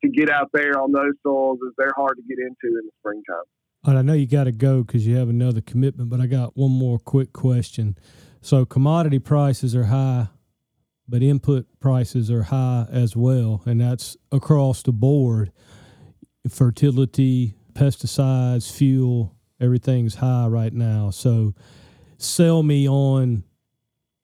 to 0.05 0.09
get 0.09 0.31
out 0.31 0.49
there 0.53 0.81
on 0.81 0.93
those 0.93 1.15
soils, 1.25 1.59
as 1.67 1.75
they're 1.77 1.95
hard 1.97 2.17
to 2.17 2.23
get 2.23 2.39
into 2.39 2.79
in 2.79 2.87
the 2.87 2.93
springtime. 3.01 3.43
All 3.85 3.95
right, 3.95 3.99
I 3.99 4.03
know 4.03 4.13
you 4.13 4.27
got 4.27 4.45
to 4.45 4.53
go 4.53 4.83
because 4.83 5.07
you 5.07 5.17
have 5.17 5.29
another 5.29 5.61
commitment, 5.61 6.09
but 6.09 6.21
I 6.21 6.27
got 6.27 6.57
one 6.57 6.71
more 6.71 7.01
quick 7.01 7.33
question. 7.33 7.99
So 8.41 8.65
commodity 8.65 9.19
prices 9.19 9.75
are 9.75 9.87
high, 9.87 10.29
but 11.09 11.23
input 11.23 11.67
prices 11.81 12.31
are 12.31 12.45
high 12.45 12.87
as 12.91 13.17
well, 13.17 13.63
and 13.67 13.81
that's 13.81 14.17
across 14.31 14.83
the 14.83 14.93
board 14.93 15.51
fertility, 16.49 17.55
pesticides, 17.73 18.71
fuel, 18.71 19.35
everything's 19.61 20.17
high 20.17 20.47
right 20.47 20.73
now. 20.73 21.11
So 21.11 21.55
sell 22.17 22.63
me 22.63 22.89
on 22.89 23.45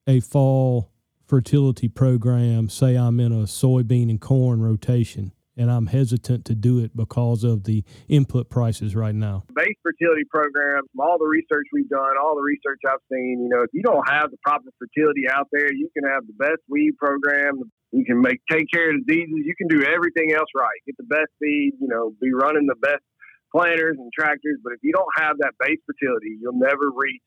a 0.06 0.20
fall 0.20 0.90
fertility 1.26 1.88
program. 1.88 2.68
Say 2.68 2.96
I'm 2.96 3.20
in 3.20 3.32
a 3.32 3.44
soybean 3.44 4.10
and 4.10 4.20
corn 4.20 4.62
rotation 4.62 5.32
and 5.56 5.70
I'm 5.70 5.86
hesitant 5.86 6.44
to 6.46 6.54
do 6.54 6.80
it 6.80 6.96
because 6.96 7.44
of 7.44 7.64
the 7.64 7.84
input 8.08 8.50
prices 8.50 8.96
right 8.96 9.14
now. 9.14 9.44
Base 9.54 9.76
fertility 9.82 10.24
programs, 10.28 10.88
all 10.98 11.16
the 11.18 11.26
research 11.26 11.66
we've 11.72 11.88
done, 11.88 12.14
all 12.20 12.34
the 12.34 12.42
research 12.42 12.80
I've 12.88 12.98
seen, 13.10 13.40
you 13.42 13.48
know, 13.48 13.62
if 13.62 13.70
you 13.72 13.82
don't 13.82 14.08
have 14.08 14.30
the 14.30 14.36
proper 14.42 14.70
fertility 14.78 15.24
out 15.30 15.48
there, 15.52 15.72
you 15.72 15.88
can 15.96 16.08
have 16.10 16.26
the 16.26 16.32
best 16.32 16.60
weed 16.68 16.96
program, 16.98 17.70
you 17.94 18.04
can 18.04 18.20
make 18.20 18.42
take 18.50 18.66
care 18.72 18.90
of 18.90 19.06
diseases, 19.06 19.46
you 19.46 19.54
can 19.54 19.68
do 19.68 19.86
everything 19.86 20.34
else 20.34 20.50
right. 20.54 20.82
Get 20.84 20.98
the 20.98 21.06
best 21.06 21.30
feed, 21.38 21.78
you 21.78 21.86
know, 21.86 22.12
be 22.20 22.34
running 22.34 22.66
the 22.66 22.78
best 22.82 23.06
planters 23.54 23.94
and 23.96 24.10
tractors, 24.10 24.58
but 24.66 24.74
if 24.74 24.82
you 24.82 24.90
don't 24.90 25.14
have 25.16 25.38
that 25.38 25.54
base 25.62 25.78
fertility, 25.86 26.34
you'll 26.42 26.58
never 26.58 26.90
reach 26.90 27.22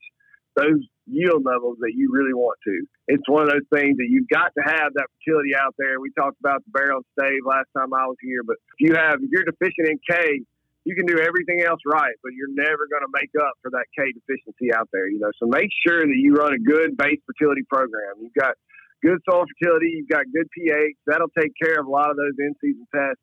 those 0.60 0.84
yield 1.08 1.46
levels 1.46 1.78
that 1.80 1.96
you 1.96 2.12
really 2.12 2.34
want 2.34 2.60
to. 2.68 2.84
It's 3.08 3.24
one 3.30 3.48
of 3.48 3.50
those 3.54 3.70
things 3.72 3.96
that 3.96 4.10
you've 4.12 4.28
got 4.28 4.52
to 4.58 4.64
have 4.66 4.92
that 5.00 5.08
fertility 5.16 5.56
out 5.56 5.72
there. 5.80 6.02
We 6.04 6.12
talked 6.12 6.36
about 6.44 6.66
the 6.68 6.72
barrel 6.76 7.00
stave 7.16 7.48
last 7.48 7.72
time 7.72 7.96
I 7.96 8.04
was 8.12 8.20
here, 8.20 8.44
but 8.44 8.60
if 8.76 8.80
you 8.84 8.92
have 9.00 9.24
if 9.24 9.32
you're 9.32 9.48
deficient 9.48 9.88
in 9.88 9.98
K, 10.04 10.44
you 10.84 10.96
can 11.00 11.08
do 11.08 11.24
everything 11.24 11.64
else 11.64 11.80
right, 11.88 12.16
but 12.20 12.36
you're 12.36 12.52
never 12.52 12.92
going 12.92 13.08
to 13.08 13.14
make 13.16 13.32
up 13.40 13.56
for 13.64 13.72
that 13.72 13.88
K 13.96 14.12
deficiency 14.12 14.76
out 14.76 14.92
there. 14.92 15.08
You 15.08 15.24
know, 15.24 15.32
so 15.40 15.48
make 15.48 15.72
sure 15.88 16.04
that 16.04 16.20
you 16.20 16.36
run 16.36 16.52
a 16.52 16.60
good 16.60 17.00
base 17.00 17.24
fertility 17.24 17.64
program. 17.72 18.20
You've 18.20 18.36
got 18.36 18.60
good 19.04 19.20
soil 19.30 19.46
fertility, 19.46 19.98
you've 19.98 20.10
got 20.10 20.26
good 20.34 20.48
pH. 20.52 20.96
That'll 21.06 21.34
take 21.38 21.52
care 21.62 21.80
of 21.80 21.86
a 21.86 21.90
lot 21.90 22.10
of 22.10 22.18
those 22.18 22.34
in 22.40 22.54
season 22.62 22.88
pests. 22.94 23.22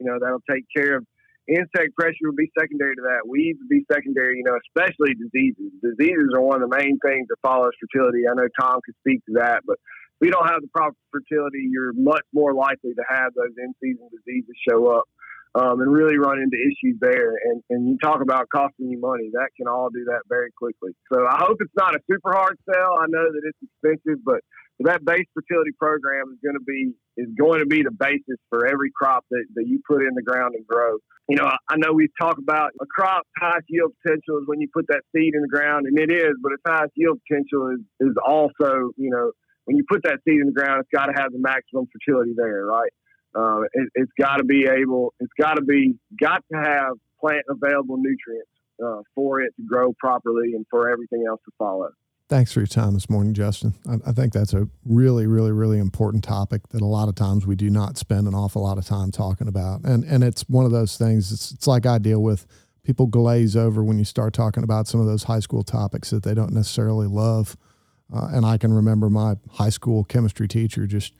You 0.00 0.06
know, 0.06 0.18
that'll 0.20 0.44
take 0.48 0.64
care 0.74 0.96
of 0.96 1.06
insect 1.48 1.96
pressure 1.98 2.30
would 2.30 2.36
be 2.36 2.50
secondary 2.58 2.94
to 2.94 3.02
that. 3.02 3.26
Weeds 3.26 3.58
would 3.60 3.68
be 3.68 3.84
secondary, 3.90 4.38
you 4.38 4.44
know, 4.44 4.56
especially 4.56 5.14
diseases. 5.18 5.72
Diseases 5.82 6.30
are 6.34 6.40
one 6.40 6.62
of 6.62 6.68
the 6.68 6.76
main 6.76 6.98
things 7.04 7.26
that 7.28 7.36
follows 7.42 7.74
fertility. 7.80 8.24
I 8.30 8.34
know 8.34 8.46
Tom 8.58 8.80
could 8.84 8.94
speak 9.02 9.24
to 9.26 9.42
that, 9.42 9.62
but 9.66 9.76
if 10.20 10.26
you 10.28 10.32
don't 10.32 10.46
have 10.46 10.60
the 10.60 10.68
proper 10.68 10.96
fertility, 11.10 11.66
you're 11.70 11.92
much 11.96 12.24
more 12.32 12.54
likely 12.54 12.94
to 12.94 13.04
have 13.08 13.32
those 13.34 13.56
in-season 13.56 14.08
diseases 14.12 14.54
show 14.68 14.86
up 14.92 15.08
um, 15.54 15.80
and 15.80 15.90
really 15.90 16.18
run 16.18 16.38
into 16.38 16.56
issues 16.60 17.00
there. 17.00 17.34
And, 17.50 17.62
and 17.70 17.88
you 17.88 17.96
talk 17.98 18.20
about 18.22 18.46
costing 18.54 18.90
you 18.90 19.00
money, 19.00 19.30
that 19.32 19.48
can 19.56 19.66
all 19.66 19.88
do 19.90 20.04
that 20.12 20.22
very 20.28 20.52
quickly. 20.52 20.92
So 21.12 21.26
I 21.26 21.40
hope 21.40 21.56
it's 21.60 21.74
not 21.74 21.96
a 21.96 22.00
super 22.10 22.32
hard 22.32 22.58
sell. 22.68 23.00
I 23.00 23.06
know 23.08 23.26
that 23.32 23.42
it's 23.42 23.58
expensive, 23.64 24.22
but 24.24 24.40
that 24.80 25.04
base 25.04 25.26
fertility 25.34 25.72
program 25.78 26.32
is 26.32 26.38
going 26.42 26.56
to 26.56 26.64
be 26.64 26.92
is 27.16 27.28
going 27.38 27.60
to 27.60 27.66
be 27.66 27.82
the 27.82 27.90
basis 27.90 28.40
for 28.48 28.66
every 28.66 28.90
crop 28.96 29.24
that, 29.30 29.44
that 29.54 29.66
you 29.66 29.80
put 29.86 30.00
in 30.00 30.14
the 30.14 30.22
ground 30.22 30.54
and 30.54 30.66
grow. 30.66 30.96
You 31.28 31.36
know, 31.36 31.46
I 31.46 31.76
know 31.76 31.92
we 31.92 32.08
talk 32.20 32.38
about 32.38 32.70
a 32.80 32.86
crop's 32.86 33.28
highest 33.38 33.66
yield 33.68 33.92
potential 34.02 34.38
is 34.38 34.44
when 34.46 34.60
you 34.60 34.68
put 34.72 34.86
that 34.88 35.02
seed 35.14 35.34
in 35.34 35.42
the 35.42 35.48
ground, 35.48 35.86
and 35.86 35.98
it 35.98 36.10
is, 36.10 36.32
but 36.42 36.52
its 36.52 36.62
highest 36.66 36.92
yield 36.96 37.20
potential 37.28 37.70
is, 37.76 38.08
is 38.08 38.16
also, 38.26 38.90
you 38.96 39.10
know, 39.10 39.32
when 39.64 39.76
you 39.76 39.84
put 39.88 40.02
that 40.04 40.18
seed 40.26 40.40
in 40.40 40.46
the 40.46 40.52
ground, 40.52 40.80
it's 40.80 40.88
got 40.92 41.06
to 41.06 41.12
have 41.14 41.30
the 41.30 41.38
maximum 41.38 41.86
fertility 41.92 42.32
there, 42.36 42.64
right? 42.64 42.90
Uh, 43.36 43.60
it, 43.72 43.88
has 43.96 44.08
got 44.18 44.38
to 44.38 44.44
be 44.44 44.66
able, 44.66 45.14
it's 45.20 45.32
got 45.38 45.54
to 45.54 45.62
be, 45.62 45.94
got 46.20 46.42
to 46.52 46.58
have 46.58 46.94
plant 47.20 47.44
available 47.48 47.96
nutrients 47.96 48.50
uh, 48.84 49.02
for 49.14 49.40
it 49.40 49.52
to 49.56 49.62
grow 49.62 49.92
properly 50.00 50.54
and 50.54 50.66
for 50.70 50.90
everything 50.90 51.24
else 51.28 51.40
to 51.44 51.52
follow. 51.58 51.90
Thanks 52.30 52.52
for 52.52 52.60
your 52.60 52.68
time 52.68 52.94
this 52.94 53.10
morning, 53.10 53.34
Justin. 53.34 53.74
I, 53.88 53.94
I, 54.10 54.12
think 54.12 54.32
that's 54.32 54.54
a 54.54 54.68
really, 54.84 55.26
really, 55.26 55.50
really 55.50 55.80
important 55.80 56.22
topic 56.22 56.68
that 56.68 56.80
a 56.80 56.86
lot 56.86 57.08
of 57.08 57.16
times 57.16 57.44
we 57.44 57.56
do 57.56 57.70
not 57.70 57.98
spend 57.98 58.28
an 58.28 58.36
awful 58.36 58.62
lot 58.62 58.78
of 58.78 58.84
time 58.86 59.10
talking 59.10 59.48
about. 59.48 59.80
And 59.82 60.04
and 60.04 60.22
it's 60.22 60.42
one 60.42 60.64
of 60.64 60.70
those 60.70 60.96
things. 60.96 61.32
It's, 61.32 61.50
it's 61.50 61.66
like 61.66 61.86
I 61.86 61.98
deal 61.98 62.22
with 62.22 62.46
people 62.84 63.08
glaze 63.08 63.56
over 63.56 63.82
when 63.82 63.98
you 63.98 64.04
start 64.04 64.32
talking 64.32 64.62
about 64.62 64.86
some 64.86 65.00
of 65.00 65.08
those 65.08 65.24
high 65.24 65.40
school 65.40 65.64
topics 65.64 66.10
that 66.10 66.22
they 66.22 66.32
don't 66.32 66.52
necessarily 66.52 67.08
love. 67.08 67.56
Uh, 68.14 68.28
and 68.32 68.46
I 68.46 68.58
can 68.58 68.72
remember 68.72 69.10
my 69.10 69.34
high 69.50 69.70
school 69.70 70.04
chemistry 70.04 70.46
teacher 70.46 70.86
just 70.86 71.14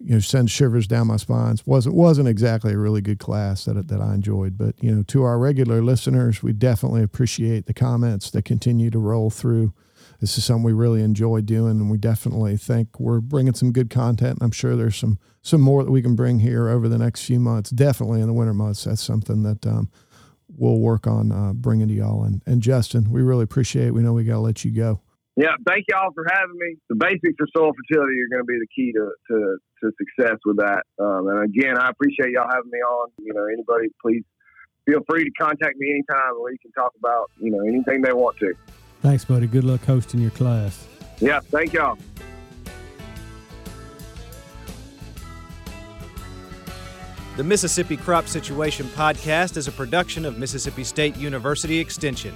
you 0.00 0.14
know 0.14 0.20
send 0.20 0.50
shivers 0.50 0.86
down 0.86 1.08
my 1.08 1.18
spine. 1.18 1.58
wasn't 1.66 1.94
wasn't 1.94 2.28
exactly 2.28 2.72
a 2.72 2.78
really 2.78 3.02
good 3.02 3.18
class 3.18 3.66
that 3.66 3.88
that 3.88 4.00
I 4.00 4.14
enjoyed. 4.14 4.56
But 4.56 4.82
you 4.82 4.94
know, 4.94 5.02
to 5.08 5.24
our 5.24 5.38
regular 5.38 5.82
listeners, 5.82 6.42
we 6.42 6.54
definitely 6.54 7.02
appreciate 7.02 7.66
the 7.66 7.74
comments 7.74 8.30
that 8.30 8.46
continue 8.46 8.88
to 8.88 8.98
roll 8.98 9.28
through 9.28 9.74
this 10.20 10.38
is 10.38 10.44
something 10.44 10.62
we 10.62 10.72
really 10.72 11.02
enjoy 11.02 11.40
doing, 11.40 11.72
and 11.72 11.90
we 11.90 11.98
definitely 11.98 12.56
think 12.56 12.98
we're 12.98 13.20
bringing 13.20 13.54
some 13.54 13.72
good 13.72 13.90
content. 13.90 14.38
And 14.38 14.42
I'm 14.42 14.52
sure 14.52 14.76
there's 14.76 14.96
some 14.96 15.18
some 15.42 15.60
more 15.60 15.84
that 15.84 15.90
we 15.92 16.02
can 16.02 16.16
bring 16.16 16.40
here 16.40 16.68
over 16.68 16.88
the 16.88 16.98
next 16.98 17.24
few 17.24 17.38
months. 17.38 17.70
Definitely 17.70 18.20
in 18.20 18.26
the 18.26 18.32
winter 18.32 18.54
months, 18.54 18.84
that's 18.84 19.02
something 19.02 19.44
that 19.44 19.64
um, 19.66 19.90
we'll 20.48 20.80
work 20.80 21.06
on 21.06 21.30
uh, 21.30 21.52
bringing 21.52 21.88
to 21.88 21.94
y'all. 21.94 22.24
And, 22.24 22.42
and 22.46 22.60
Justin, 22.60 23.10
we 23.10 23.22
really 23.22 23.44
appreciate. 23.44 23.88
it. 23.88 23.94
We 23.94 24.02
know 24.02 24.12
we 24.12 24.24
got 24.24 24.34
to 24.34 24.40
let 24.40 24.64
you 24.64 24.72
go. 24.72 25.00
Yeah, 25.36 25.54
thank 25.68 25.84
y'all 25.88 26.12
for 26.14 26.24
having 26.32 26.56
me. 26.58 26.76
The 26.88 26.96
basics 26.96 27.36
of 27.38 27.48
soil 27.54 27.72
fertility 27.76 28.16
are 28.20 28.28
going 28.32 28.42
to 28.42 28.48
be 28.48 28.58
the 28.58 28.66
key 28.74 28.92
to, 28.92 29.12
to, 29.28 29.58
to 29.82 29.92
success 29.98 30.38
with 30.46 30.56
that. 30.56 30.82
Um, 30.98 31.28
and 31.28 31.44
again, 31.44 31.76
I 31.78 31.90
appreciate 31.90 32.30
y'all 32.30 32.48
having 32.48 32.70
me 32.70 32.78
on. 32.78 33.10
You 33.18 33.34
know, 33.34 33.44
anybody, 33.44 33.88
please 34.00 34.24
feel 34.86 35.00
free 35.08 35.24
to 35.24 35.30
contact 35.38 35.76
me 35.76 35.90
anytime 35.90 36.32
and 36.34 36.42
we 36.42 36.56
can 36.58 36.72
talk 36.72 36.92
about, 36.98 37.30
you 37.38 37.50
know, 37.50 37.60
anything 37.60 38.00
they 38.00 38.14
want 38.14 38.38
to. 38.38 38.54
Thanks, 39.06 39.24
buddy. 39.24 39.46
Good 39.46 39.62
luck 39.62 39.84
hosting 39.84 40.18
your 40.18 40.32
class. 40.32 40.84
Yeah, 41.20 41.38
thank 41.38 41.72
y'all. 41.72 41.96
The 47.36 47.44
Mississippi 47.44 47.96
Crop 47.98 48.26
Situation 48.26 48.86
Podcast 48.88 49.56
is 49.56 49.68
a 49.68 49.72
production 49.72 50.24
of 50.24 50.38
Mississippi 50.38 50.82
State 50.82 51.16
University 51.16 51.78
Extension. 51.78 52.34